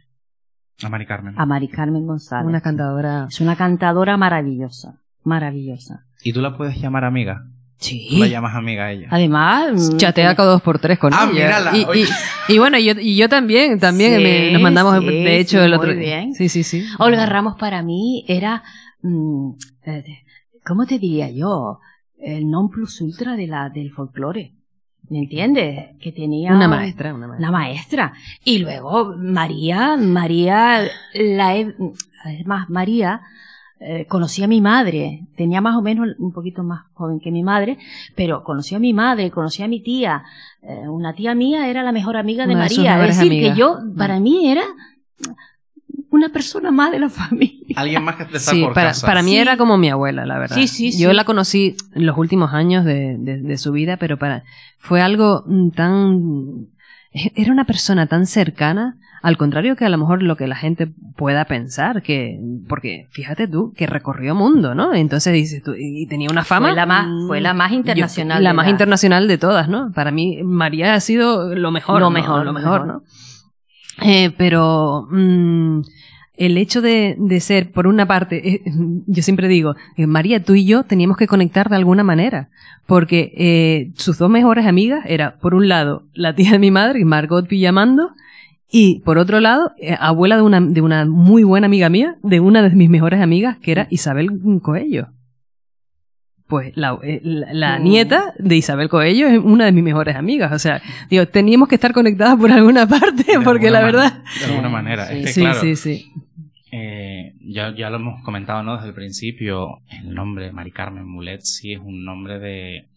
[0.83, 1.35] A Mari Carmen.
[1.39, 2.49] a Mari Carmen González.
[2.49, 3.27] Una cantadora.
[3.31, 6.05] Es una cantadora maravillosa, maravillosa.
[6.25, 7.45] ¿Y tú la puedes llamar amiga?
[7.81, 8.09] Sí.
[8.19, 9.09] La llamas amiga a ella.
[9.11, 11.33] Además, mm, Chatea cada dos por tres con Ah, ella.
[11.33, 12.07] mírala, Y, y,
[12.55, 15.59] y bueno, y yo, y yo también, también Sí, me- nos mandamos, sí, de hecho,
[15.59, 16.35] sí, el muy otro bien.
[16.35, 16.85] Sí, sí, sí.
[16.99, 18.63] Olga Ramos para mí era,
[19.03, 19.51] mm,
[20.65, 21.81] ¿cómo te diría yo?
[22.19, 24.53] El non plus ultra de la, del folclore.
[25.09, 25.97] ¿Me entiendes?
[26.01, 27.49] Que tenía Una maestra, una maestra.
[27.49, 28.13] Una maestra.
[28.45, 30.83] Y luego María, María,
[31.15, 31.75] la he-
[32.25, 33.21] además María
[33.81, 37.43] eh, conocí a mi madre, tenía más o menos un poquito más joven que mi
[37.43, 37.79] madre,
[38.15, 40.23] pero conocí a mi madre, conocí a mi tía,
[40.63, 43.55] eh, una tía mía era la mejor amiga de Una de María, es decir, amigas.
[43.55, 44.65] que yo, para mí era
[46.11, 47.75] una persona más de la familia.
[47.77, 49.07] Alguien más que te Sí, por para, casa.
[49.07, 49.39] para mí Sí.
[49.39, 50.57] era como mi abuela, la verdad.
[50.57, 51.17] Sí, sí, Yo sí.
[51.17, 54.45] la conocí en los últimos años de, de- de su vida, pero para
[54.79, 56.67] fue algo mm, tan...
[57.13, 60.89] Era una persona tan cercana, al contrario que a lo mejor lo que la gente
[61.17, 64.95] pueda pensar, que porque fíjate tú, que recorrió mundo, ¿no?
[64.95, 66.69] Entonces dices tú, y tenía una fama...
[66.69, 69.69] Fue la más- mm, fue la más yo- internacional la más la- internacional de todas,
[69.69, 69.93] ¿no?
[69.93, 72.01] Para mí María ha sido lo mejor.
[72.01, 72.11] Lo ¿no?
[72.11, 72.87] mejor, lo mejor.
[72.87, 73.03] ¿no?
[74.03, 75.81] Eh, pero mm,
[76.39, 78.63] el hecho de, de ser, por una parte, eh,
[79.07, 82.49] yo siempre digo, eh, María, tú y yo teníamos que conectar de alguna manera,
[82.87, 87.05] porque eh, sus dos mejores amigas era, por un lado, la tía de mi madre,
[87.05, 88.13] Margot Villamando,
[88.73, 92.41] y por otro lado, eh, abuela de una, de una muy buena amiga mía, de
[92.41, 94.31] una de mis mejores amigas, que era Isabel
[94.63, 95.09] Coello.
[96.47, 97.83] Pues la, eh, la- la Mm.
[97.85, 100.51] nieta de Isabel Coello es una de mis mejores amigas.
[100.53, 104.23] O sea, digo, teníamos que estar conectadas por alguna parte, De porque alguna la verdad.
[104.41, 105.07] De alguna manera.
[105.07, 105.15] Sí.
[105.19, 106.07] Es que, Sí, claro, sí, sí.
[106.73, 108.75] eh, ya, ya lo hemos comentado ¿no?
[108.77, 109.79] desde el principio.
[110.03, 112.89] El nombre Mari Carmen Mulet sí es un nombre de,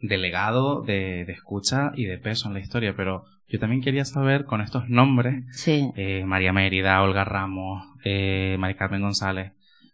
[0.00, 2.94] de legado, de, de escucha y de peso en la historia.
[2.96, 8.56] Pero yo también quería saber con estos nombres, Sí, eh, María Mérida, Olga Ramos, eh,
[8.58, 9.52] Mari Carmen González,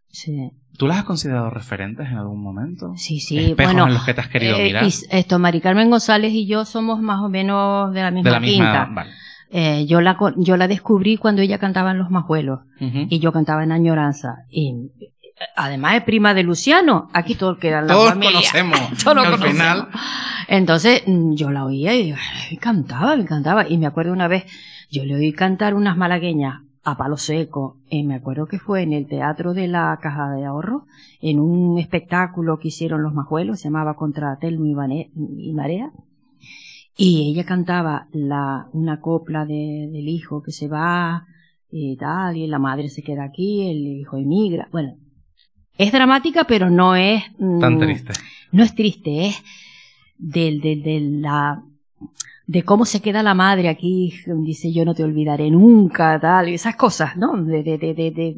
[0.09, 0.51] sí.
[0.79, 2.93] ¿tú las has considerado referentes en algún momento?
[2.97, 3.39] Sí, sí.
[3.39, 4.85] Espejos bueno, en los que te has querido eh, mirar.
[4.85, 8.41] esto, Mari Carmen González y yo somos más o menos de la misma de la
[8.41, 8.65] misma.
[8.65, 8.89] quinta.
[8.93, 9.11] Vale.
[9.55, 13.63] Eh, yo, la, yo la descubrí cuando ella cantaba en Los Majuelos y yo cantaba
[13.63, 14.47] en Añoranza.
[14.51, 14.73] Y
[15.57, 17.09] además es prima de Luciano.
[17.13, 18.33] Aquí todos quedan la Todos familia.
[18.33, 18.81] conocemos.
[19.05, 19.53] Todos lo al conocemos.
[19.53, 19.89] final.
[20.49, 22.15] Entonces mm, yo la oía y
[22.61, 23.69] cantaba, me cantaba.
[23.69, 24.45] Y me acuerdo una vez,
[24.91, 27.77] yo le oí cantar unas malagueñas a palo seco.
[27.89, 30.87] Y me acuerdo que fue en el Teatro de la Caja de Ahorro,
[31.21, 35.91] en un espectáculo que hicieron los majuelos, se llamaba Contra Telmo y, Marea.
[36.97, 41.25] Y ella cantaba la, una copla de- del hijo que se va
[41.71, 44.69] y tal, y la madre se queda aquí, el hijo emigra.
[44.73, 44.97] Bueno,
[45.79, 47.23] es dramática, pero no es...
[47.39, 48.13] mm, Tan triste.
[48.53, 49.43] no es triste, es
[50.19, 51.63] del, del, de la
[52.47, 54.13] de cómo se queda la madre aquí,
[54.45, 57.37] dice yo no te olvidaré nunca, tal, y esas cosas, ¿no?
[57.43, 58.35] De, de, de, de- de-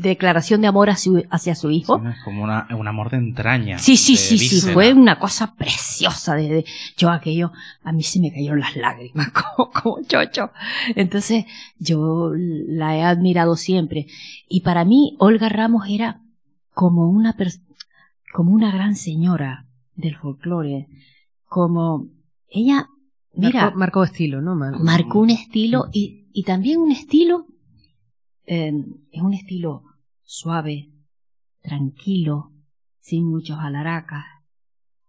[0.00, 2.00] declaración de amor hacia, hacia su hijo.
[2.08, 3.78] Es como una, un amor de entraña.
[3.78, 6.36] Sí, sí, sí, sí, fue una cosa preciosa.
[6.36, 6.64] De, de-
[6.96, 7.50] yo aquello,
[7.82, 10.50] a mí se me cayeron las lágrimas como, como chocho.
[10.94, 11.46] Entonces,
[11.80, 14.06] yo la he admirado siempre.
[14.48, 16.20] Y para mí, Olga Ramos era
[16.74, 17.36] como una,
[18.32, 20.88] como una gran señora del folclore.
[21.44, 22.08] Como,
[22.48, 22.88] ella,
[23.34, 24.54] mira, Marcó, marcó estilo, ¿no?
[24.54, 27.46] Mar- marcó un estilo y, y también un estilo,
[28.46, 28.72] eh,
[29.10, 29.82] es un estilo
[30.22, 30.90] suave,
[31.62, 32.52] tranquilo,
[33.00, 34.24] sin muchos alaracas,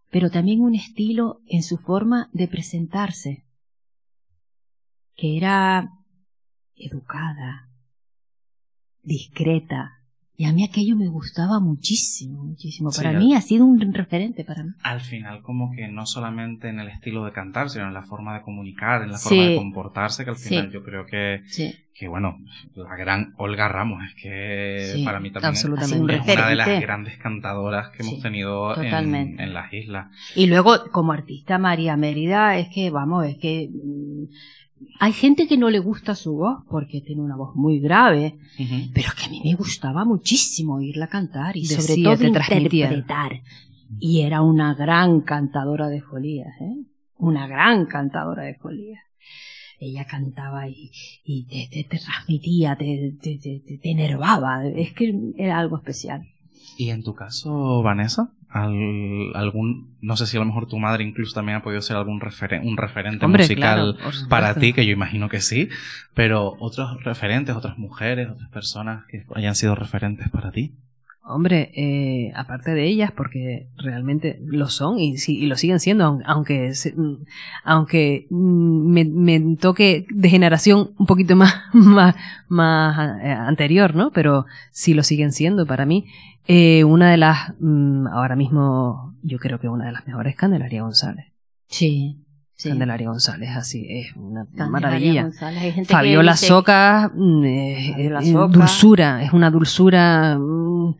[0.09, 3.45] pero también un estilo en su forma de presentarse,
[5.15, 5.91] que era
[6.77, 7.69] educada,
[9.03, 9.98] discreta,
[10.41, 12.91] y a mí aquello me gustaba muchísimo, muchísimo.
[12.91, 14.71] Sí, Para al- mí ha sido un referente para mí.
[14.83, 18.35] Al final, como que no solamente en el estilo de cantar, sino en la forma
[18.35, 19.27] de comunicar, en la Sí.
[19.27, 20.47] forma de comportarse, que al Sí.
[20.47, 21.41] final yo creo que,
[21.93, 22.37] que, bueno,
[22.73, 25.73] la gran Olga Ramos es que para mí también es Un
[26.03, 30.07] una de las grandes cantadoras que hemos tenido en, en las islas.
[30.37, 34.23] Y luego, como artista, María Mérida, es que, vamos, es que mm,
[34.99, 38.37] hay gente que no le gusta su voz porque tiene una voz muy grave,
[38.93, 42.27] pero que a mí me gustaba muchísimo oírla cantar y sobre todo te
[42.87, 43.41] interpretar.
[43.99, 46.85] Y era una gran cantadora de folías, ¿eh?
[47.17, 49.01] Una gran cantadora de folías.
[49.79, 50.91] Ella cantaba y,
[51.23, 54.65] y te, te- te transmitía, te, te, te, te- te enervaba.
[54.67, 56.27] Es que era algo especial.
[56.77, 61.03] Y en tu caso, Vanessa, al- algún, no sé si a lo mejor tu madre
[61.03, 64.85] incluso también ha podido ser algún referen- un referente Hombre, musical claro, para ti, que
[64.85, 65.69] yo imagino que sí,
[66.13, 70.73] pero otros referentes, otras mujeres, otras personas que hayan sido referentes para ti.
[71.21, 76.23] Hombre, eh, aparte de ellas, porque realmente lo son y, y lo siguen siendo, aun-
[76.25, 77.13] aunque mm,
[77.63, 82.15] aunque mm, me, me toque de generación un poquito más, más,
[82.47, 84.11] más eh, anterior, ¿no?
[84.11, 86.05] Pero sí lo siguen siendo para mí.
[86.47, 90.81] Eh, una de las, mm, ahora mismo, yo creo que una de las mejores, Candelaria
[90.81, 91.27] González.
[91.67, 92.17] Sí,
[92.59, 92.69] sí.
[92.69, 95.21] Candelaria González, así, es una Candelaria maravilla.
[95.23, 95.61] González.
[95.63, 98.47] Hay gente que Fabiola dice- Soca, mm, eh, Fabiola eh, Soca.
[98.57, 100.95] dulzura, es una dulzura mm,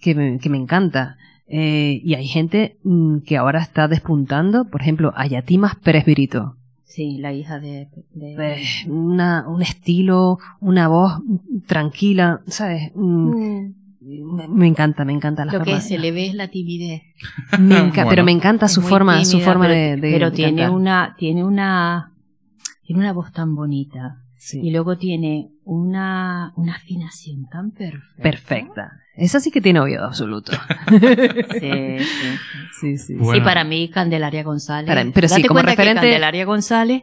[0.00, 1.16] que, me, que me encanta.
[1.48, 6.56] Eh, y hay gente mm, que ahora está despuntando, por ejemplo, Ayatimas Pérez Virito.
[6.84, 7.88] Sí, la hija de...
[8.14, 12.90] de- una, un estilo, una voz mm, tranquila, ¿sabes?
[12.94, 13.66] Mm,
[14.06, 17.02] me, me encanta, me encanta la Lo que se le ve es la timidez.
[17.58, 18.10] me enca- Bueno.
[18.10, 20.70] Pero me encanta su forma, su forma pero, de, de- pero tiene cantar.
[20.70, 22.12] una tiene una
[22.84, 24.60] tiene una voz tan bonita Sí.
[24.62, 28.22] y luego tiene una, una afinación tan perfecta.
[28.22, 28.92] Perfecta.
[29.16, 30.52] Esa sí que tiene oído absoluto.
[30.90, 32.38] Sí, sí, sí.
[32.80, 33.14] Sí, sí.
[33.14, 33.40] Bueno.
[33.40, 34.86] Y para mí, Candelaria González.
[34.88, 37.02] Para- pero sí, como cuenta referente- que Candelaria González,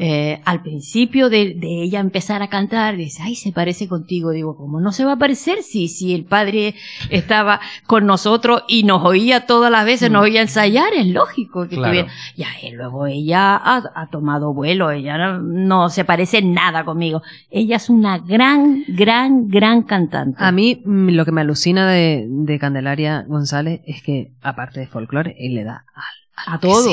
[0.00, 4.30] eh, al principio de, de ella empezar a cantar, dice, ay, se parece contigo.
[4.30, 6.74] Digo, ¿cómo no se va a parecer si, si el padre
[7.10, 10.92] estaba con nosotros y nos oía todas las veces, nos oía ensayar?
[10.94, 11.90] Es lógico que Claro.
[11.90, 12.08] tuviera.
[12.36, 17.22] Ya, y luego ella ha, ha tomado vuelo, ella no, no se parece nada conmigo.
[17.50, 20.42] Ella es una gran, gran, gran cantante.
[20.42, 24.86] A mí mm, lo que me alucina de, de Candelaria González es que, aparte de
[24.86, 26.90] folclore, él le da a, A lo que todo.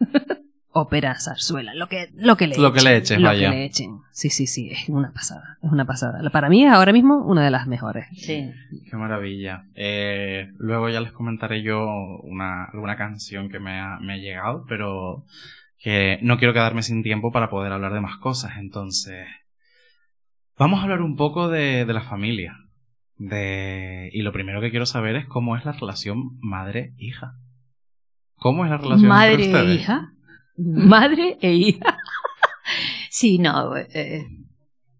[0.76, 2.90] Ópera, zarzuela, lo que, lo que le Lo que echen.
[2.90, 3.50] le eches, lo vaya.
[3.50, 4.00] que le echen.
[4.10, 5.56] Sí, sí, sí, es una pasada.
[5.62, 6.28] Es una pasada.
[6.30, 8.06] Para mí es ahora mismo una de las mejores.
[8.16, 8.50] Sí.
[8.90, 9.66] Qué maravilla.
[9.76, 11.86] Eh, luego ya les comentaré yo
[12.24, 15.24] una, alguna canción que me ha, me ha llegado, pero
[15.78, 18.54] que no quiero quedarme sin tiempo para poder hablar de más cosas.
[18.58, 19.28] Entonces,
[20.58, 22.56] vamos a hablar un poco de, de la familia.
[23.16, 27.34] De, y lo primero que quiero saber es cómo es la relación madre-hija.
[28.34, 30.10] ¿Cómo es la relación Madre entre e hija.
[30.56, 31.98] Madre e hija.
[33.10, 33.76] sí, no.
[33.76, 34.26] eh,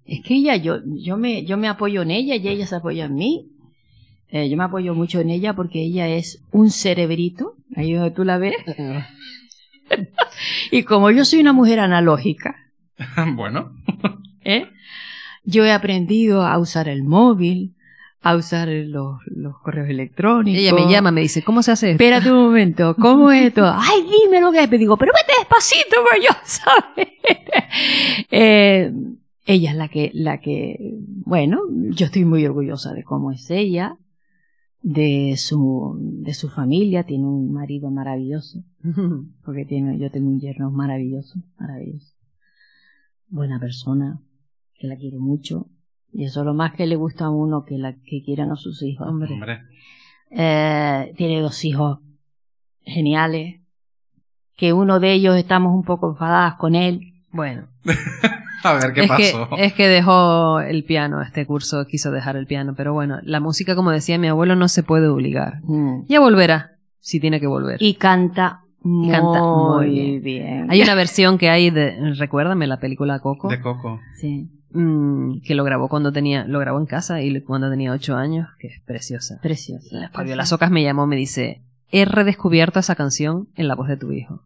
[0.04, 3.06] es que ella, yo, yo me, yo me apoyo en ella y ella se apoya
[3.06, 3.50] en mí.
[4.28, 7.56] Eh, yo me apoyo mucho en ella porque ella es un cerebrito.
[7.76, 8.54] Ahí donde tú la ves.
[10.70, 12.56] Y como yo soy una mujer analógica,
[13.34, 13.72] bueno,
[14.42, 14.68] ¿eh?
[15.44, 17.73] yo he aprendido a usar el móvil,
[18.24, 20.58] a usar los, los correos electrónicos.
[20.58, 22.02] Ella me llama, me dice, ¿cómo se hace esto?
[22.02, 23.62] Espérate un momento, ¿cómo es esto?
[23.66, 24.70] Ay, dime lo que es.
[24.70, 27.08] Me digo, pero vete despacito, pues yo, ¿sabes?
[28.30, 28.92] Eh,
[29.46, 30.96] ella es la que, la que,
[31.26, 31.60] bueno,
[31.90, 33.98] yo estoy muy orgullosa de cómo es ella,
[34.80, 38.64] de su, de su familia, tiene un marido maravilloso,
[39.44, 42.14] porque tiene, yo tengo un yerno maravilloso, maravilloso.
[43.28, 44.20] Buena persona,
[44.74, 45.68] que la quiere mucho,
[46.14, 48.56] y eso es lo más que le gusta a uno, que la, que quieran a
[48.56, 49.06] sus hijos.
[49.06, 49.34] Hombre.
[49.34, 49.62] hombre.
[50.30, 51.98] Eh, tiene dos hijos
[52.82, 53.60] geniales,
[54.56, 57.14] que uno de ellos estamos un poco enfadadas con él.
[57.32, 57.66] Bueno,
[58.64, 59.48] A ver qué es, pasó.
[59.50, 63.38] Que, es que dejó el piano, este curso quiso dejar el piano, pero bueno, la
[63.38, 65.60] música, como decía mi abuelo, no se puede obligar.
[66.08, 67.76] Ya volverá, si tiene que volver.
[67.82, 70.70] Y canta muy, canta muy bien.
[70.70, 74.00] Hay una versión que hay de, recuérdame, la película Coco, De Coco.
[74.14, 78.16] Sí, mm, que lo grabó cuando tenía, lo grabó en casa y cuando tenía ocho
[78.16, 79.38] años, que es preciosa.
[79.42, 80.10] preciosa.
[80.12, 84.12] Fabiola Socas me llamó, me dice, he redescubierto esa canción en la voz de tu
[84.12, 84.42] hijo.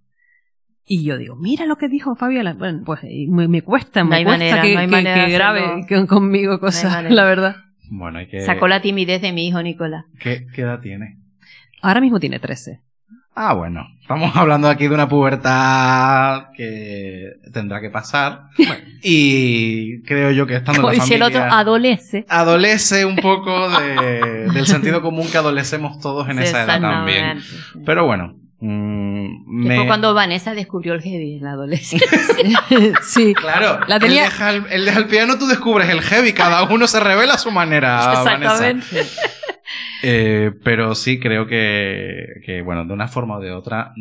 [0.90, 2.54] Y yo digo, mira lo que dijo Fabiola.
[2.54, 6.60] Bueno, pues y me, me cuesta, No me cuesta manera, que, no que- grabe conmigo
[6.60, 7.56] cosas, la verdad.
[7.90, 8.40] Bueno, hay que...
[8.42, 10.04] Sacó la timidez de mi hijo Nicolás.
[10.20, 11.18] ¿Qué, ¿Qué edad tiene?
[11.82, 12.80] Ahora mismo tiene 13.
[13.40, 13.86] Ah, bueno.
[14.00, 18.46] Estamos hablando aquí de una pubertad que tendrá que pasar.
[19.00, 21.42] Y creo yo que estando Como en la dice el familia...
[21.44, 22.26] otro, adolece.
[22.28, 27.38] adolece un poco de- del sentido común que adolecemos todos en esa edad también.
[27.38, 27.82] Exactamente.
[27.86, 29.76] Pero bueno, mm, me...
[29.76, 32.08] Fue cuando Vanessa descubrió el heavy en la adolescencia.
[33.02, 33.34] sí.
[33.34, 36.64] Claro, La tenía- él, deja el, él deja el piano, tú descubres el heavy, cada
[36.64, 38.24] uno se revela a su manera.
[38.24, 38.72] Vanessa.
[40.02, 43.92] Eh, pero sí creo que, que, bueno, de una forma o de otra,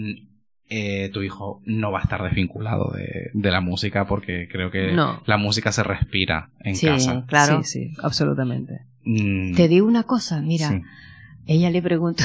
[0.70, 4.92] eh, tu hijo no va a estar desvinculado de, de la música porque creo que
[4.92, 5.22] No.
[5.26, 7.26] la música se respira en Sí, casa.
[7.28, 7.64] claro.
[7.64, 8.82] Sí, sí, absolutamente.
[9.04, 10.82] Mm, Te digo una cosa, mira, sí.
[11.46, 12.24] ella le preguntó,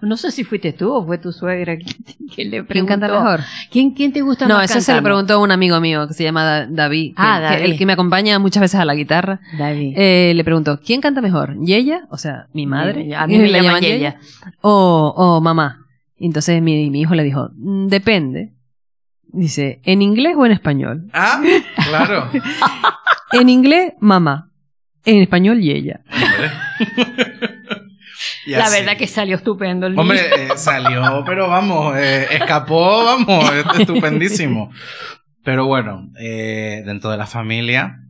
[0.00, 1.76] no sé si fuiste tú o fue tu suegra
[2.34, 2.72] quien, le preguntó.
[2.72, 3.40] ¿Quién canta mejor?
[3.70, 6.24] ¿Quién, quién te gusta No, más eso se lo preguntó un amigo mío que se
[6.24, 7.64] llama Da- David, Ah, que- David.
[7.72, 9.40] el que me acompaña muchas veces a la guitarra.
[9.58, 9.94] David.
[9.96, 11.56] Eh, le preguntó, ¿quién canta mejor?
[11.64, 12.06] ¿Yella?
[12.10, 13.14] O sea, mi madre.
[13.14, 14.18] A mí me ¿La llaman Yeya.
[14.60, 15.80] O, o mamá.
[16.18, 18.52] Y Entonces mi, mi hijo le dijo, "Mm, depende.
[19.28, 21.10] Dice, ¿en inglés o en español?
[21.12, 21.42] Ah,
[21.88, 22.28] claro.
[23.32, 24.50] En inglés, mamá.
[25.04, 26.00] En español, Yella.
[28.46, 28.78] Y La así.
[28.80, 29.98] verdad que salió estupendo el.
[29.98, 33.44] Hombre, eh, salió, pero vamos, eh, escapó, vamos,
[33.74, 34.70] es estupendísimo.
[35.44, 38.00] Pero bueno, eh, dentro de la familia,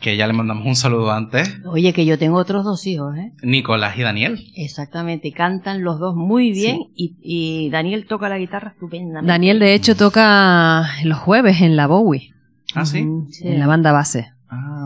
[0.00, 3.32] que ya le mandamos un saludo antes, Oye, que yo tengo otros dos hijos, ¿eh?
[3.42, 4.42] Nicolás y Daniel.
[4.56, 9.26] Exactamente, cantan los dos muy bien y, y Daniel toca la guitarra estupendamente.
[9.30, 12.32] Daniel, de hecho, toca los jueves en la Bowie,
[12.74, 13.00] Ah, sí.
[13.00, 14.32] en la banda base.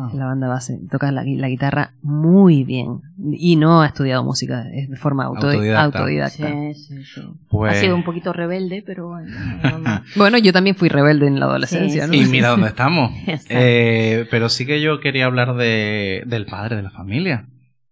[0.07, 0.11] Ah.
[0.13, 0.79] En la banda base.
[0.91, 3.01] Toca la, la guitarra muy bien.
[3.33, 5.99] Y no ha estudiado música, es de forma auto- Autodidacta.
[6.01, 6.49] autodidacta.
[6.49, 7.21] Sí, sí, sí.
[7.49, 9.31] Pues, Ha sido un poquito rebelde, pero bueno.
[9.63, 10.03] no, no.
[10.17, 12.15] Bueno, yo también fui rebelde en la adolescencia, Sí, ¿no?
[12.17, 13.13] Y mira dónde estamos.
[13.51, 17.47] Eh, pero sí que yo quería hablar de, del padre de la familia.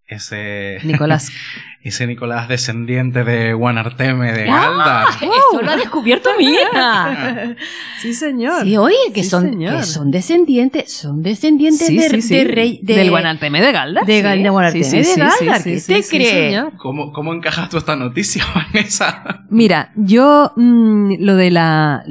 [0.07, 1.31] Ese, Nicolás.
[1.85, 4.61] Ese Nicolás descendiente de Guanarteme de ¡Ah!
[4.69, 5.09] Galdar.
[5.51, 7.57] Eso lo ha descubierto mi hija.
[8.03, 8.65] Sí, señor.
[8.65, 9.77] Sí, oye, que Sí, son, señor.
[9.77, 12.35] que son descendientes, son descendientes Sí, de, sí, sí.
[12.35, 14.05] de rey, de- Del Guanarteme de Galdar.
[14.05, 14.23] de sí.
[14.23, 16.49] Gal- de Guanarteme Sí, de sí, sí, Galdar, sí, ¿qué sí, cree?
[16.49, 16.73] señor.
[16.79, 19.45] ¿Cómo, ¿Cómo encajas tú esta noticia, Vanessa?
[19.51, 22.03] Mira, yo mm, lo de la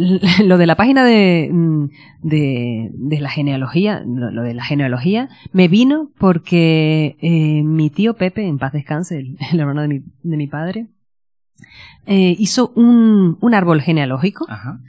[0.46, 1.86] lo de la página de mm,
[2.24, 8.14] de, de la genealogía, lo, lo de la genealogía me vino porque eh, mi tío
[8.14, 10.88] Pepe, en paz descanse, el, el hermano de mi, de mi padre,
[12.06, 14.80] eh, hizo un, un árbol genealógico Ajá.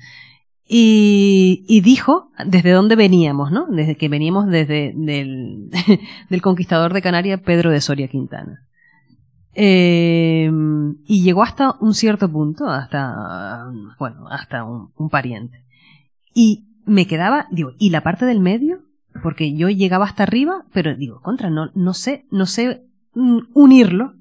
[0.67, 3.67] y, y dijo desde dónde veníamos, ¿no?
[3.67, 5.71] Desde que veníamos desde del,
[6.31, 8.67] del conquistador de Canarias, Pedro de Soria Quintana.
[9.55, 10.51] Eh,
[11.07, 15.63] y llegó hasta un cierto punto, hasta, bueno, hasta un, un pariente.
[16.35, 18.81] Y me quedaba, digo, ¿y la parte del medio?
[19.23, 24.15] Porque yo llegaba hasta arriba, pero digo, contra, no, no sé, no sé mm, unirlo.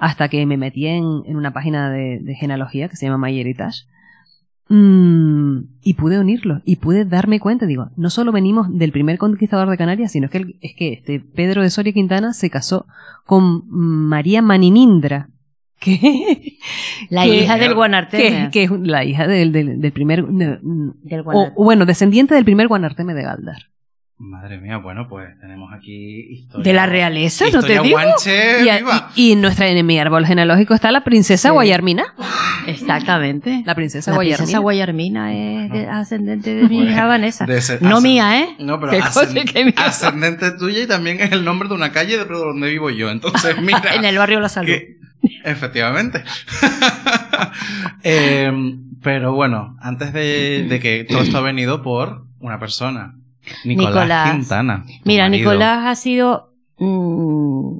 [0.00, 3.84] Hasta que me metí en, en una página de, de genealogía que se llama MyHeritage.
[4.68, 9.68] Mm, y pude unirlo y pude darme cuenta, digo, no solo venimos del primer conquistador
[9.68, 12.86] de Canarias, sino que el- es que este Pedro de Soria Quintana se casó
[13.26, 15.28] con María Maninindra,
[15.80, 16.58] que,
[17.08, 18.50] La que- hija del Guanarteme.
[18.52, 22.68] que es la hija del, del, del primer, de- del o bueno, descendiente del primer
[22.68, 23.62] Guanarteme de Galdar.
[24.22, 26.62] Madre mía, bueno, pues tenemos aquí historia.
[26.62, 27.84] de la realeza, no te digo.
[27.88, 29.10] guanche Y, a- viva.
[29.16, 31.52] y- y en nuestra, en mi árbol genealógico está la princesa Sí.
[31.54, 32.04] Guayarmina.
[32.66, 33.62] Exactamente.
[33.64, 34.36] La princesa La Guayarmina.
[34.36, 35.92] princesa Guayarmina es No.
[35.92, 37.46] ascendente de mi hija Vanessa.
[37.46, 38.56] de ese- No mía, ¿eh?
[38.58, 42.18] No, pero Qué cosa ascend- ascendente tuya y también es el nombre de una calle
[42.18, 43.10] de donde vivo yo.
[43.10, 43.94] Entonces, mira.
[43.94, 44.66] En el barrio La Salud.
[44.66, 44.98] que-
[45.44, 46.22] efectivamente.
[48.02, 48.50] Eh,
[49.02, 53.14] pero bueno, antes de, de que todo esto ha venido por una persona.
[53.64, 54.30] Nicolás, Nicolás.
[54.32, 54.84] Quintana.
[55.04, 55.50] Mira, marido.
[55.50, 56.52] Nicolás ha sido.
[56.78, 57.76] mm,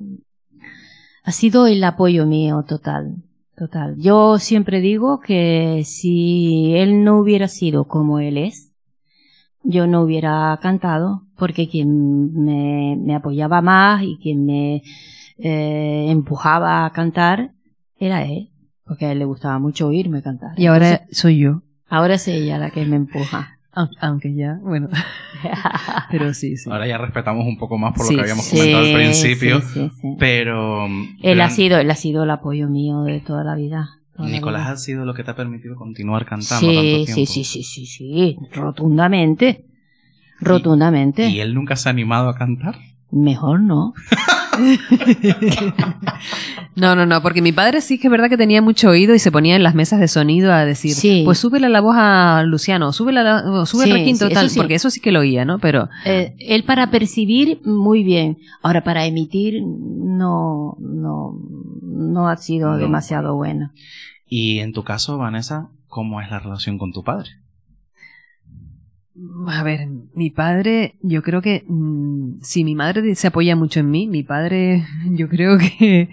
[1.25, 3.16] ha sido el apoyo mío total.
[3.57, 3.95] Total.
[3.99, 8.73] Yo siempre digo que si él no hubiera sido como él es,
[9.62, 14.83] yo no hubiera cantado, porque quien me, me apoyaba más y quien me
[15.37, 17.53] eh, empujaba a cantar
[17.99, 18.49] era él,
[18.87, 20.59] porque a él le gustaba mucho oírme cantar.
[20.59, 21.61] Y ahora Entonces, soy yo.
[21.87, 23.59] ahora es ella la que me empuja.
[23.81, 24.89] Aun- Aunque ya, bueno,
[26.11, 26.70] pero sí, sí.
[26.70, 29.61] Ahora ya respetamos un poco más por Sí, lo que habíamos Sí, comentado al principio.
[29.61, 30.16] sí, sí, sí.
[30.18, 30.87] Pero.
[31.22, 33.97] Él ha sido, él ha sido el apoyo mío de toda la vida.
[34.18, 37.14] Nicolás ha sido lo que te ha permitido continuar cantando tanto Sí, tiempo.
[37.14, 39.64] sí, sí, sí, sí, sí, rotundamente.
[40.41, 41.26] Rotundamente.
[41.28, 42.76] ¿Y él nunca se ha animado a cantar?
[43.11, 43.95] Mejor no.
[46.76, 49.18] No, no, no, porque mi padre sí que es verdad que tenía mucho oído y
[49.18, 51.22] se ponía en las mesas de sonido a decir, Sí.
[51.24, 54.54] pues súbele la voz a Luciano, súbele la, o sube el requinto, sí, tal, eso
[54.54, 54.58] sí.
[54.61, 55.58] porque eso sí que lo oía, ¿no?
[55.58, 58.38] Pero Eh, él para percibir, muy bien.
[58.62, 61.38] Ahora, para emitir, no, no,
[61.82, 62.78] no ha sido No.
[62.78, 63.72] demasiado bueno.
[64.26, 67.30] Y en tu caso, Vanessa, ¿cómo es la relación con tu padre?
[69.49, 73.91] A ver, mi padre, yo creo que mm, si mi madre se apoya mucho en
[73.91, 76.09] mí, mi padre, yo creo que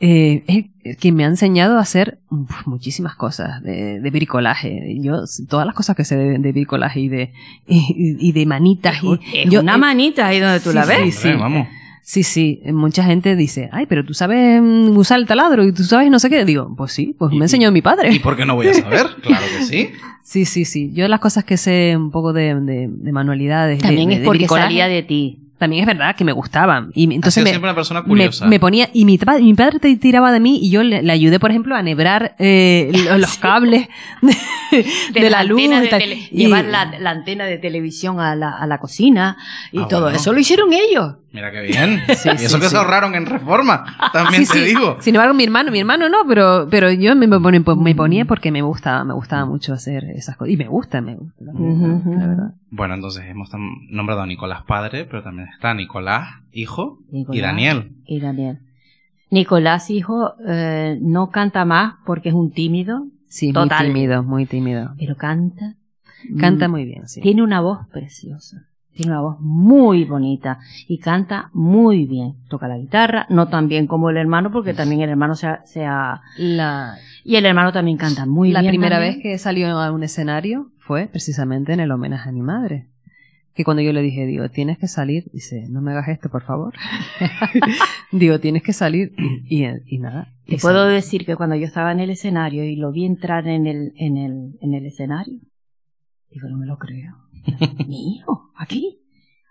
[0.00, 4.98] eh, es el que me ha enseñado a hacer uf, muchísimas cosas de, de bricolaje.
[5.00, 7.32] Yo, todas las cosas que sé de, de bricolaje y de,
[7.66, 8.96] y, y de manitas.
[9.02, 11.14] Y, Es yo, una eh, manita ahí donde tú sí, la sí, ves.
[11.14, 11.28] sí.
[11.28, 11.68] Hombre, vamos.
[12.06, 15.84] Sí, sí, mucha gente dice, ay, pero tú sabes mm, usar el taladro y tú
[15.84, 16.44] sabes no sé qué.
[16.44, 18.20] Digo, pues sí, pues Y- me enseñó mi ¿Y padre.
[18.20, 19.06] por qué no voy a saber?
[19.22, 19.88] Claro que sí.
[20.22, 20.90] Sí, sí, sí.
[20.92, 23.78] Yo las cosas que sé un poco de, de, de manualidades.
[23.78, 25.38] de- También de- es de porque salía de ti.
[25.56, 26.90] También es verdad que me gustaban.
[26.94, 28.44] Y entonces sido me, siempre una persona me, curiosa.
[28.46, 31.40] me ponía, y mi, mi padre te tiraba de mí y yo le, le ayudé,
[31.40, 33.88] por ejemplo, a nebrar eh, lo- los cables
[34.70, 35.60] de, de la luz.
[35.62, 36.00] y de tal.
[36.02, 39.36] tele- Y- llevar la, la antena de televisión a la, a la cocina
[39.72, 40.16] y Ah, todo bueno.
[40.18, 41.14] eso lo hicieron ellos.
[41.34, 42.00] Mira qué bien.
[42.16, 42.70] Sí, y eso sí, que sí.
[42.70, 43.84] se ahorraron en reforma.
[44.12, 44.64] También Sí, te sí.
[44.66, 44.96] digo.
[45.00, 48.24] Sin embargo, mi hermano, mi hermano no, pero, pero yo me, me ponía, me ponía
[48.24, 50.52] porque me gustaba, me gustaba mucho hacer esas cosas.
[50.54, 51.44] Y me gusta, me gusta.
[51.44, 52.54] La verdad.
[52.70, 53.50] Bueno, entonces hemos
[53.90, 57.40] nombrado a Nicolás padre, pero también está Nicolás hijo y.
[57.40, 57.92] Daniel.
[58.06, 58.60] Y Daniel.
[59.30, 63.86] Nicolás, hijo, eh, no canta más porque es un tímido, Sí, Total.
[63.86, 64.94] muy tímido, muy tímido.
[64.96, 65.74] pero canta.
[66.38, 67.20] Canta Mm, muy bien, sí.
[67.20, 68.68] Tiene una voz preciosa.
[68.94, 72.34] Tiene una voz muy bonita y canta muy bien.
[72.48, 75.64] Toca la guitarra, no tan bien como el hermano, porque también el hermano se ha...
[75.66, 78.70] se ha- La, Y el hermano también canta muy la bien.
[78.70, 79.14] primera también.
[79.14, 82.88] vez que salió a un escenario fue precisamente en el homenaje a mi madre.
[83.54, 86.42] Que cuando yo le dije, digo, tienes que salir, dice, no me hagas esto, por
[86.42, 86.74] favor.
[88.12, 89.12] digo, tienes que salir
[89.48, 90.28] y, y, y nada.
[90.46, 93.46] Te y puedo decir que cuando yo estaba en el escenario y lo vi entrar
[93.48, 95.38] en el, en el, en el escenario,
[96.30, 97.14] digo, no me lo creo.
[97.88, 98.98] Mi hijo, aquí.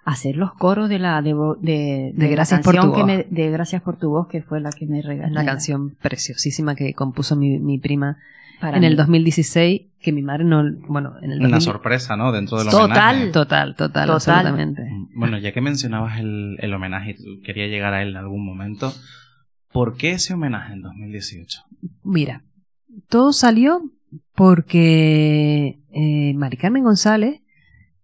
[0.06, 3.08] hacer los coros de la de, de, De Gracias por canción tu que voz.
[3.08, 6.76] me- de Gracias por tu voz que fue la que me regaló Una canción preciosísima
[6.76, 8.18] que compuso mi, mi prima
[8.60, 8.98] para en el mí.
[8.98, 12.32] 2016, que mi madre no, bueno, en el Una 2000 sorpresa, ¿no?
[12.32, 12.86] Dentro del Total.
[12.86, 13.28] homenaje.
[13.32, 14.10] Total, total, Total.
[14.12, 14.84] absolutamente.
[15.16, 18.46] Bueno, ya que mencionabas el, el homenaje y tú quería llegar a él en algún
[18.46, 18.94] momento,
[19.74, 21.62] ¿por qué ese homenaje en 2018?
[22.04, 22.44] Mira,
[23.10, 23.82] todo salió
[24.64, 27.42] porque eh, Mari Carmen González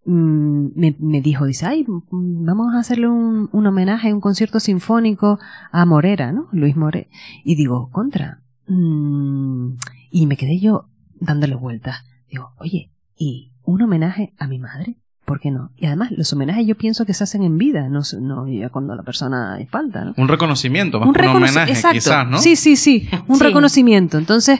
[0.09, 4.59] mm, me, me dijo, dice, ay, mm, vamos a hacerle un, un homenaje, un concierto
[4.59, 5.39] sinfónico
[5.71, 6.47] a Morera, ¿no?
[6.51, 7.07] Luis Morera.
[7.43, 8.41] Y digo, contra.
[8.67, 9.77] mm,
[10.11, 10.85] y me quedé yo
[11.19, 12.03] dándole vueltas.
[12.29, 14.97] Digo, oye, ¿y un homenaje a mi madre?
[15.25, 15.69] ¿Por qué no?
[15.77, 18.69] Y además, los homenajes yo pienso que se hacen en vida, no, se- no ya
[18.69, 20.13] cuando la persona falta, ¿no?
[20.17, 21.93] Un reconocimiento, más un que un homenaje, exacto.
[21.93, 22.39] quizás, ¿no?
[22.39, 23.43] Sí, sí, sí, un Sí.
[23.43, 24.17] reconocimiento.
[24.17, 24.59] Entonces,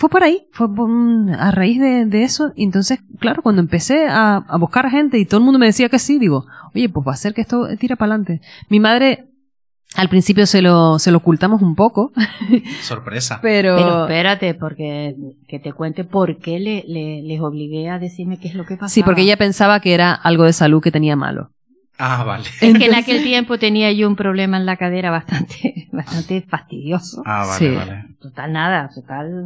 [0.00, 0.88] fue por ahí, fue por
[1.38, 2.52] a raíz de, de eso.
[2.56, 5.90] Y entonces, claro, cuando empecé a, a buscar gente y todo el mundo me decía
[5.90, 8.40] que sí, digo, oye, pues va a ser que esto tira para adelante.
[8.70, 9.26] Mi madre,
[9.96, 12.12] al principio se lo, se lo ocultamos un poco,
[12.80, 13.40] Sorpresa.
[13.42, 13.76] pero...
[13.76, 15.14] Pero espérate, porque
[15.46, 18.76] que te cuente por qué le, le- les obligué a decirme qué es lo que
[18.76, 18.88] pasaba.
[18.88, 21.50] sí, porque ella pensaba que era algo de salud que tenía malo.
[22.02, 22.44] Ah, vale.
[22.60, 27.22] Es que en aquel tiempo tenía yo un problema en la cadera bastante, bastante fastidioso.
[27.26, 27.74] Ah, vale, Sí.
[27.74, 28.04] vale.
[28.20, 29.44] Total, nada, total,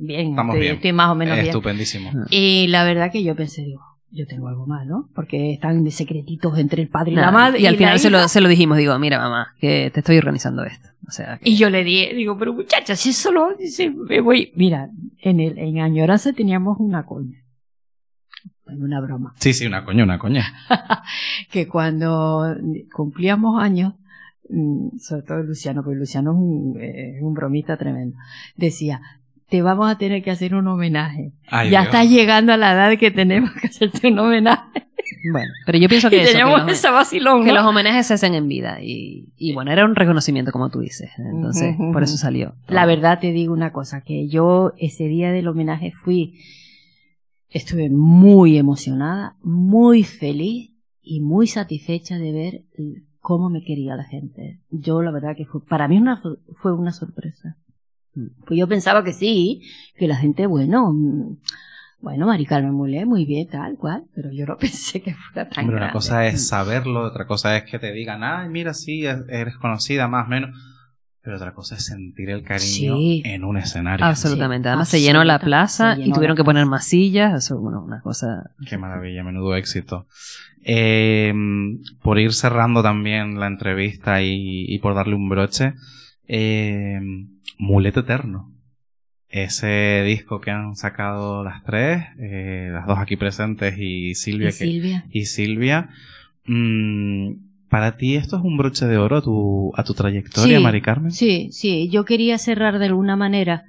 [0.00, 0.30] bien.
[0.30, 0.74] Estamos estoy, bien.
[0.76, 1.46] estoy más o menos bien.
[1.46, 2.10] Estupendísimo.
[2.30, 3.80] Y la verdad que yo pensé, digo,
[4.10, 5.08] yo tengo algo mal, ¿no?
[5.14, 7.60] Porque están de secretitos entre el padre y Nada, la madre.
[7.60, 10.64] y al final se lo, se lo dijimos, digo, mira mamá, que te estoy organizando
[10.64, 10.88] esto.
[11.06, 14.52] O sea, que- Y yo le di, digo, pero muchacha, si solo dice, me voy.
[14.54, 14.88] Mira,
[15.20, 17.38] en el, en Añoranza teníamos una coña.
[18.80, 19.32] Una broma.
[19.38, 20.44] Sí, sí, una coña, una coña.
[21.50, 22.54] que cuando
[22.92, 23.94] cumplíamos años,
[24.48, 28.16] mm, sobre todo Luciano, porque Luciano es un, eh, es un bromista tremendo,
[28.56, 29.00] decía,
[29.48, 31.32] te vamos a tener que hacer un homenaje.
[31.48, 31.94] Ay, ya Dios.
[31.94, 34.62] estás llegando a la edad que tenemos que hacerte un homenaje.
[35.32, 37.42] bueno, pero yo pienso Y que, eso, que los- esa vacilón.
[37.44, 37.56] que ¿no?
[37.56, 41.10] los homenajes se hacen en vida y, y bueno era un reconocimiento como tú dices
[41.18, 41.92] entonces Ujú, ujú.
[41.92, 45.92] por eso salió La verdad te digo una cosa, que yo ese día del homenaje
[45.92, 46.40] fui,
[47.54, 52.64] estuve muy emocionada, muy feliz y muy satisfecha de ver
[53.20, 54.60] cómo me quería la gente.
[54.70, 56.20] Yo la verdad que fue, para mí una,
[56.56, 57.56] fue una sorpresa.
[58.46, 59.62] Pues yo pensaba que sí,
[59.96, 61.38] que la gente, bueno, mm,
[62.00, 65.64] bueno, Mari Carmen Mulé, muy bien, tal cual, pero yo no pensé que fuera tan
[65.64, 69.56] Hombre, una cosa es saberlo, otra cosa es que te digan, ay, mira, sí, eres
[69.58, 70.50] conocida, más o menos.
[71.24, 73.22] Pero otra cosa es sentir el cariño Sí.
[73.24, 74.04] en un escenario.
[74.04, 77.82] absolutamente Sí, además se llenó la plaza y tuvieron que poner más sillas eso bueno
[77.82, 80.06] una cosa Qué maravilla, menudo éxito.
[80.66, 81.32] Eh,
[82.02, 85.74] por ir cerrando también la entrevista y, y por darle un broche,
[86.28, 87.00] eh,
[87.58, 88.50] Muleto Eterno.
[89.28, 94.52] Ese disco que han sacado las tres, eh, las dos aquí presentes y Silvia, Y
[94.52, 95.04] que, Silvia.
[95.10, 95.88] y Silvia.
[96.46, 97.30] mm,
[97.74, 100.80] para ti esto es un broche de oro a tu, a tu trayectoria, Sí, Mari
[100.80, 101.10] Carmen.
[101.10, 103.64] Sí, sí, yo quería cerrar de alguna manera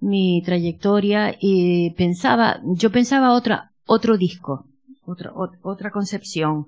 [0.00, 4.64] mi trayectoria y pensaba, yo pensaba otra, otro disco,
[5.04, 6.64] otra, ot- otra concepción,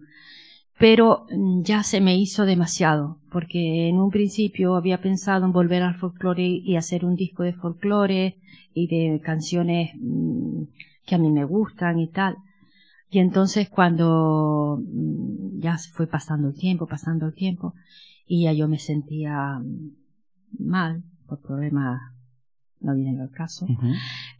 [0.78, 5.82] pero mm, ya se me hizo demasiado, porque en un principio había pensado en volver
[5.82, 8.36] al folclore y hacer un disco de folclore
[8.74, 10.64] y de canciones mm,
[11.06, 12.36] que a mí me gustan y tal.
[13.10, 17.74] Y entonces cuando mm, ya se fue pasando el tiempo, pasando el tiempo,
[18.26, 19.90] y ya yo me sentía mm,
[20.58, 22.00] mal por problemas,
[22.80, 23.66] no viene al caso.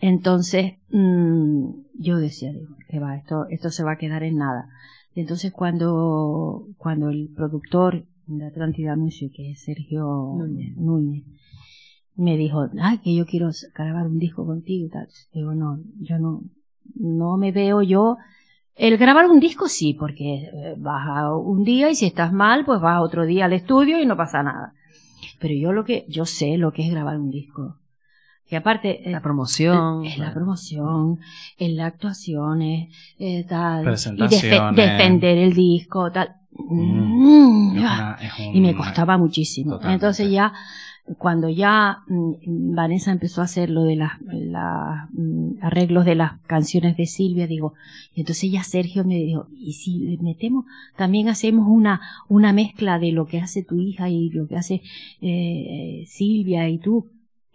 [0.00, 4.68] Entonces mm, yo decía, digo, que va, esto, esto se va a quedar en nada.
[5.14, 10.76] Y entonces cuando, cuando el productor de Atlántida Music, que es Sergio Núñez.
[10.76, 11.24] Núñez,
[12.14, 15.08] me dijo, ah, que yo quiero grabar un disco contigo y tal.
[15.32, 16.42] Digo, no, yo no,
[16.94, 18.16] no me veo yo.
[18.78, 22.64] El grabar un disco sí, porque eh, vas a un día y si estás mal,
[22.64, 24.72] pues vas otro día al estudio y no pasa nada.
[25.40, 27.76] Pero yo lo que, yo sé lo que es grabar un disco.
[28.48, 31.18] Que aparte, eh, la promoción es la promoción,
[31.58, 33.84] en las actuaciones, eh, tal,
[34.16, 36.36] y defe- defender el disco, tal.
[36.52, 37.72] Mm.
[37.72, 39.72] Mm, Es una- es un- y me costaba muchísimo.
[39.72, 39.94] Totalmente.
[40.06, 40.52] Entonces ya,
[41.16, 46.40] cuando ya mm, Vanessa empezó a hacer lo de las las, mm, arreglos de las
[46.46, 47.74] canciones de Silvia, digo,
[48.14, 50.64] y entonces ya Sergio me dijo, y si le metemos,
[50.96, 54.82] también hacemos una, una mezcla de lo que hace tu hija y lo que hace
[55.20, 57.06] eh, Silvia y tú.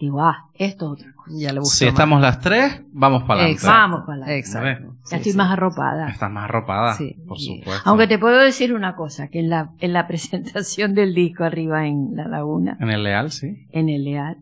[0.03, 1.31] Digo, ah, esto es otra cosa.
[1.39, 1.93] ya le gustó Si más.
[1.93, 3.53] estamos las tres, vamos para adelante.
[3.53, 3.77] Exacto.
[3.79, 4.37] Vamos para adelante.
[4.39, 5.37] exacto Ya Sí, estoy sí.
[5.37, 6.09] más arropada.
[6.09, 7.15] Estás más arropada, Sí.
[7.25, 7.81] por supuesto.
[7.89, 11.87] Aunque te puedo decir una cosa, que en la, en la presentación del disco arriba
[11.87, 13.65] en La Laguna, En el Leal, sí.
[13.71, 14.37] en el Leal,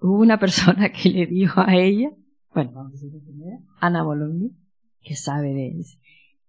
[0.00, 2.10] hubo una persona que le dijo a ella,
[2.54, 3.10] bueno, vamos a decir
[3.46, 4.48] era, Ana Bologna,
[5.00, 5.96] que sabe de eso,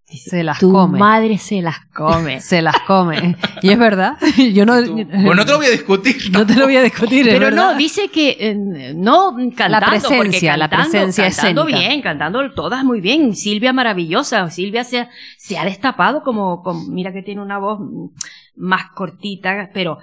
[0.07, 0.99] Se las tu come.
[0.99, 2.39] madre se las come.
[2.39, 3.35] Se las come.
[3.61, 4.17] Y es verdad.
[4.53, 6.15] Yo no, Pues no te lo voy a discutir.
[6.31, 7.25] no te lo voy a discutir.
[7.25, 11.79] Pero no, dice que eh, no cantando, presencia, porque la cantando, presencia cantando escénica.
[11.89, 13.35] bien, cantando todas muy bien.
[13.35, 17.79] Silvia maravillosa, Silvia se ha, se ha destapado como, como- mira que tiene una voz
[18.55, 19.97] más cortita, pero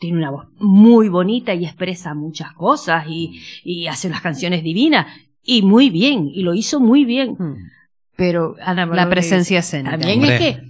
[0.00, 5.06] tiene una voz muy bonita y expresa muchas cosas y, y hace unas canciones divinas
[5.44, 7.36] y muy bien y lo hizo muy bien.
[7.38, 7.77] Mm.
[8.18, 9.92] Pero Ana La María presencia escénica.
[9.96, 10.34] también Hombre.
[10.34, 10.62] es que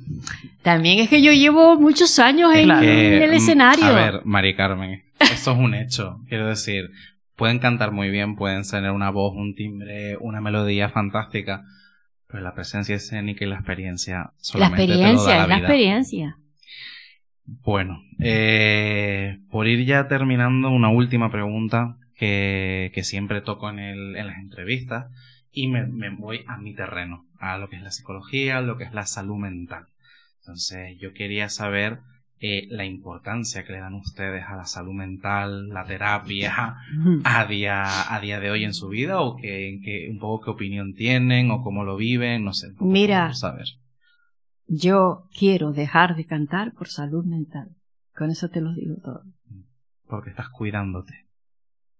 [0.60, 2.86] también es que yo llevo muchos años en, Claro.
[2.86, 3.86] en el mm, escenario.
[3.86, 6.20] A ver, Mari Carmen, esto es un hecho.
[6.28, 6.90] Quiero decir,
[7.36, 11.62] pueden cantar muy bien, pueden tener una voz, un timbre, una melodía fantástica,
[12.26, 15.48] pero la presencia escénica y la experiencia la solamente te lo da experiencia, la es
[15.48, 16.36] la experiencia.
[17.46, 24.16] Bueno, eh, por ir ya terminando, una última pregunta que, que siempre toco en, el,
[24.16, 25.06] en las entrevistas
[25.50, 28.76] y me, me voy a mi terreno, a lo que es la psicología, a lo
[28.76, 29.86] que es la salud mental.
[30.40, 32.00] Entonces, yo quería saber
[32.40, 36.76] eh, la importancia que le dan ustedes a la salud mental, la terapia,
[37.24, 40.50] a día, a día de hoy en su vida, o que, que un poco qué
[40.50, 42.68] opinión tienen, o cómo lo viven, no sé.
[42.78, 43.34] Mira.
[43.34, 43.66] saber.
[44.68, 47.74] Yo quiero dejar de cantar por salud mental.
[48.14, 49.22] Con eso te lo digo todo.
[50.06, 51.26] Porque estás cuidándote.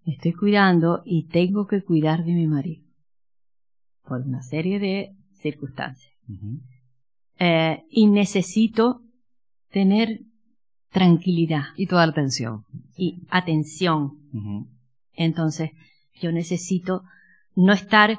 [0.05, 2.84] Me estoy cuidando y tengo que cuidar de mi marido.
[4.05, 6.12] Por una serie de circunstancias.
[7.39, 9.01] Eh, y necesito
[9.70, 10.20] tener
[10.91, 12.64] tranquilidad Y toda la atención.
[12.97, 14.12] y atención.
[15.14, 15.70] Entonces,
[16.20, 17.03] yo necesito
[17.55, 18.18] no estar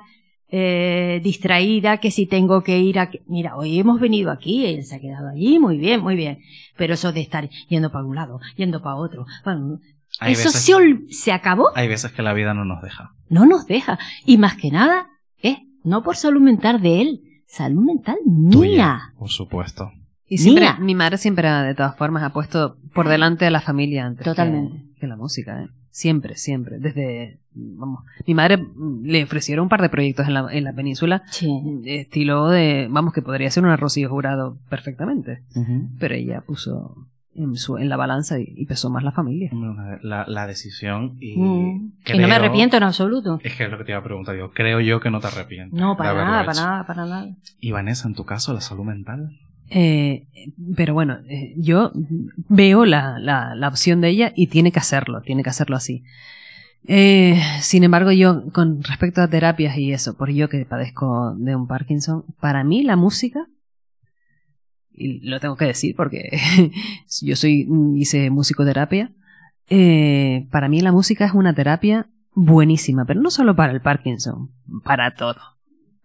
[0.51, 3.09] eh, distraída que si tengo que ir a...
[3.27, 6.39] Mira, hoy hemos venido aquí, él se ha quedado allí, muy bien, muy bien.
[6.77, 9.79] Pero eso de estar yendo para un lado, yendo para otro, bueno,
[10.21, 10.73] eso se,
[11.11, 13.11] se acabó, Hay veces que la vida no nos deja.
[13.29, 13.99] no nos deja.
[14.25, 15.07] Y más que nada,
[15.41, 18.17] es no por salud mental de él, salud mental
[18.51, 18.99] Tuya, mía.
[19.17, 19.91] por supuesto.
[20.27, 20.77] Y siempre, Mía.
[20.79, 24.29] mi madre siempre, de todas formas, ha puesto por delante a la familia antes que-
[24.29, 24.83] Totalmente.
[24.99, 25.67] Que, la música, ¿eh?
[25.89, 26.77] Siempre, siempre.
[26.77, 30.73] Desde, vamos, mi madre mm, le ofrecieron un par de proyectos en la, en la
[30.73, 31.49] península, Sí.
[31.85, 35.41] estilo de, vamos, que podría ser un Rocío Jurado perfectamente.
[35.99, 36.95] Pero ella puso
[37.39, 39.49] en, su, en la balanza y, y pesó más la familia.
[40.03, 41.37] La, la decisión y...
[41.37, 41.91] Mm.
[41.99, 43.39] Y creo- no me arrepiento en absoluto.
[43.43, 44.51] Es que es lo que te iba a preguntar yo.
[44.51, 45.79] Creo yo que no te arrepientes.
[45.79, 47.29] No, para nada, para nada, para nada.
[47.59, 49.37] Y Vanessa, en tu caso, la salud mental.
[49.71, 50.27] Eh,
[50.75, 51.91] pero bueno, eh, yo
[52.47, 56.03] veo la, la, la opción de ella y tiene que hacerlo, tiene que hacerlo así.
[56.87, 61.55] Eh, sin embargo, yo, con respecto a terapias y eso, por yo que padezco de
[61.55, 63.47] un Parkinson, para mí la música,
[64.99, 66.29] y lo tengo que decir porque
[67.21, 69.11] yo soy, hice musicoterapia,
[69.69, 74.51] eh, para mí la música es una terapia buenísima, pero no solo para el Parkinson,
[74.83, 75.39] para todo,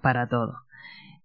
[0.00, 0.64] para todo.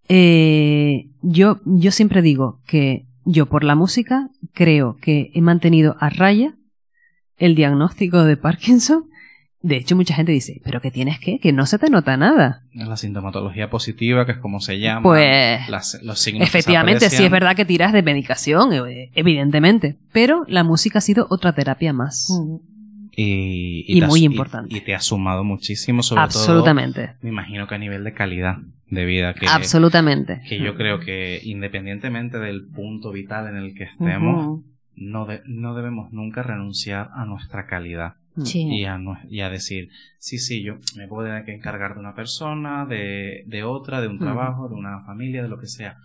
[0.08, 6.10] Eh, yo, yo siempre digo que yo por la música creo que he mantenido a
[6.10, 6.56] raya
[7.38, 9.10] el diagnóstico de Parkinson.
[9.62, 11.38] De hecho, mucha gente dice, ¿pero qué tienes que?
[11.40, 12.64] Que no se te nota nada.
[12.74, 15.02] La sintomatología positiva, que es como se llama.
[15.04, 19.98] Pues, las- los signos Efectivamente, sí es verdad que tiras de medicación, eh, evidentemente.
[20.14, 22.30] Pero la música ha sido otra terapia más.
[23.22, 24.78] Y, muy has- importante.
[24.78, 27.08] Y, te ha sumado muchísimo, sobre Absolutamente.
[27.08, 27.16] todo.
[27.22, 28.58] Me imagino que a nivel de calidad
[28.90, 29.34] de vida.
[29.34, 30.42] Que, Absolutamente.
[30.48, 34.62] que yo creo que independientemente del punto vital en el que estemos,
[34.96, 38.14] no, de- no debemos nunca renunciar a nuestra calidad.
[38.46, 38.68] Sí.
[38.68, 42.16] y a, y a decir, sí, sí, yo me puedo tener que encargar de una
[42.16, 45.98] persona, de, de otra, de un trabajo, de una familia, de lo que sea,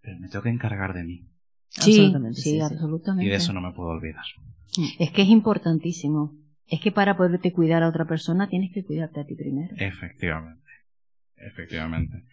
[0.00, 1.28] pero me tengo que encargar de mí
[1.68, 2.60] Sí, Absolutamente, sí, sí, sí.
[2.60, 3.24] absolutamente.
[3.24, 4.24] y de eso no me puedo olvidar.
[4.98, 6.34] Es que es importantísimo.
[6.66, 9.74] Es que para poderte cuidar a otra persona tienes que cuidarte a ti primero.
[9.78, 10.70] Efectivamente,
[11.36, 12.24] efectivamente.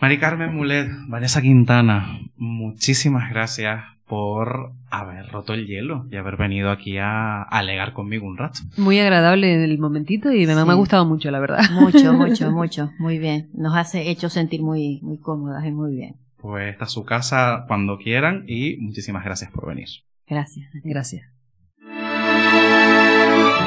[0.00, 6.70] Mari Carmen Mulet, Vanessa Quintana, muchísimas gracias por haber roto el hielo y haber venido
[6.70, 8.60] aquí a alegar conmigo un rato.
[8.76, 11.60] Muy agradable el momentito y me, me ha gustado mucho, la verdad.
[11.72, 12.92] Mucho, mucho, mucho.
[12.98, 13.50] Muy bien.
[13.54, 16.16] Nos hace hecho sentir muy, muy cómodas y muy bien.
[16.36, 19.88] Pues esta es su casa cuando quieran y muchísimas gracias por venir.
[20.26, 20.68] Gracias.
[20.84, 21.26] Gracias.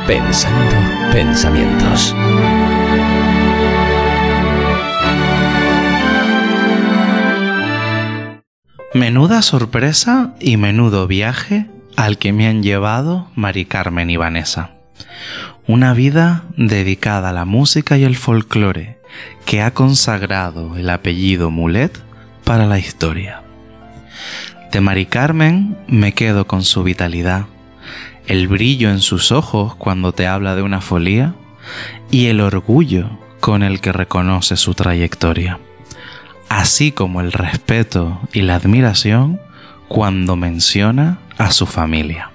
[0.05, 0.75] Pensando
[1.11, 2.15] pensamientos.
[8.97, 14.71] Menuda sorpresa y menudo viaje al que me han llevado Mari Carmen y Vanessa.
[15.67, 18.97] Una vida dedicada a la música y el folclore
[19.45, 21.95] que ha consagrado el apellido Mulet
[22.43, 23.43] para la historia.
[24.71, 27.45] De Mari Carmen me quedo con su vitalidad,
[28.25, 31.35] el brillo en sus ojos cuando te habla de una folía
[32.09, 33.11] y el orgullo
[33.41, 35.59] con el que reconoce su trayectoria.
[36.49, 39.39] Así como el respeto y la admiración
[39.87, 42.31] cuando menciona a su familia.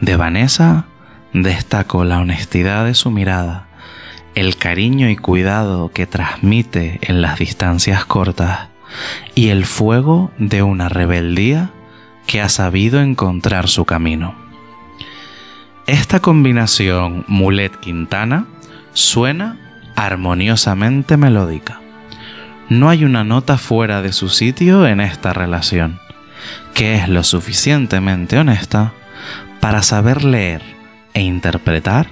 [0.00, 0.86] De Vanessa
[1.32, 3.66] destaco la honestidad de su mirada,
[4.34, 8.68] el cariño y cuidado que transmite en las distancias cortas
[9.34, 11.70] y el fuego de una rebeldía
[12.26, 14.34] que ha sabido encontrar su camino.
[15.86, 18.46] Esta combinación Mulet-Quintana
[18.92, 19.58] suena
[19.96, 21.80] armoniosamente melódica.
[22.68, 26.00] No hay una nota fuera de su sitio en esta relación,
[26.74, 28.92] que es lo suficientemente honesta
[29.60, 30.62] para saber leer
[31.14, 32.08] e interpretar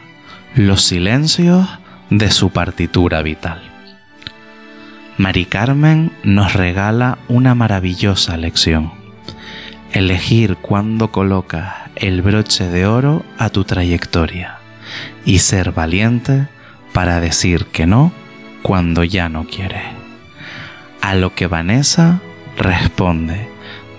[0.54, 1.68] los silencios
[2.08, 3.60] de su partitura vital.
[5.18, 8.92] Mari Carmen nos regala una maravillosa lección.
[9.92, 14.58] Elegir cuándo colocas el broche de oro a tu trayectoria
[15.24, 16.48] y ser valiente
[16.92, 18.12] para decir que no
[18.62, 19.95] cuando ya no quieres.
[21.06, 22.20] A lo que Vanessa
[22.56, 23.48] responde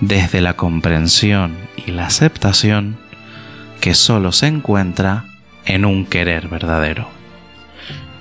[0.01, 1.55] desde la comprensión
[1.85, 2.97] y la aceptación
[3.79, 5.23] que solo se encuentra
[5.65, 7.07] en un querer verdadero.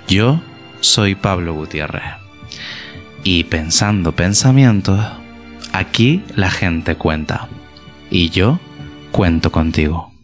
[0.07, 0.41] Yo
[0.79, 2.05] soy Pablo Gutiérrez
[3.25, 5.05] y pensando pensamientos,
[5.73, 7.49] aquí la gente cuenta
[8.09, 8.61] y yo
[9.11, 10.16] cuento contigo.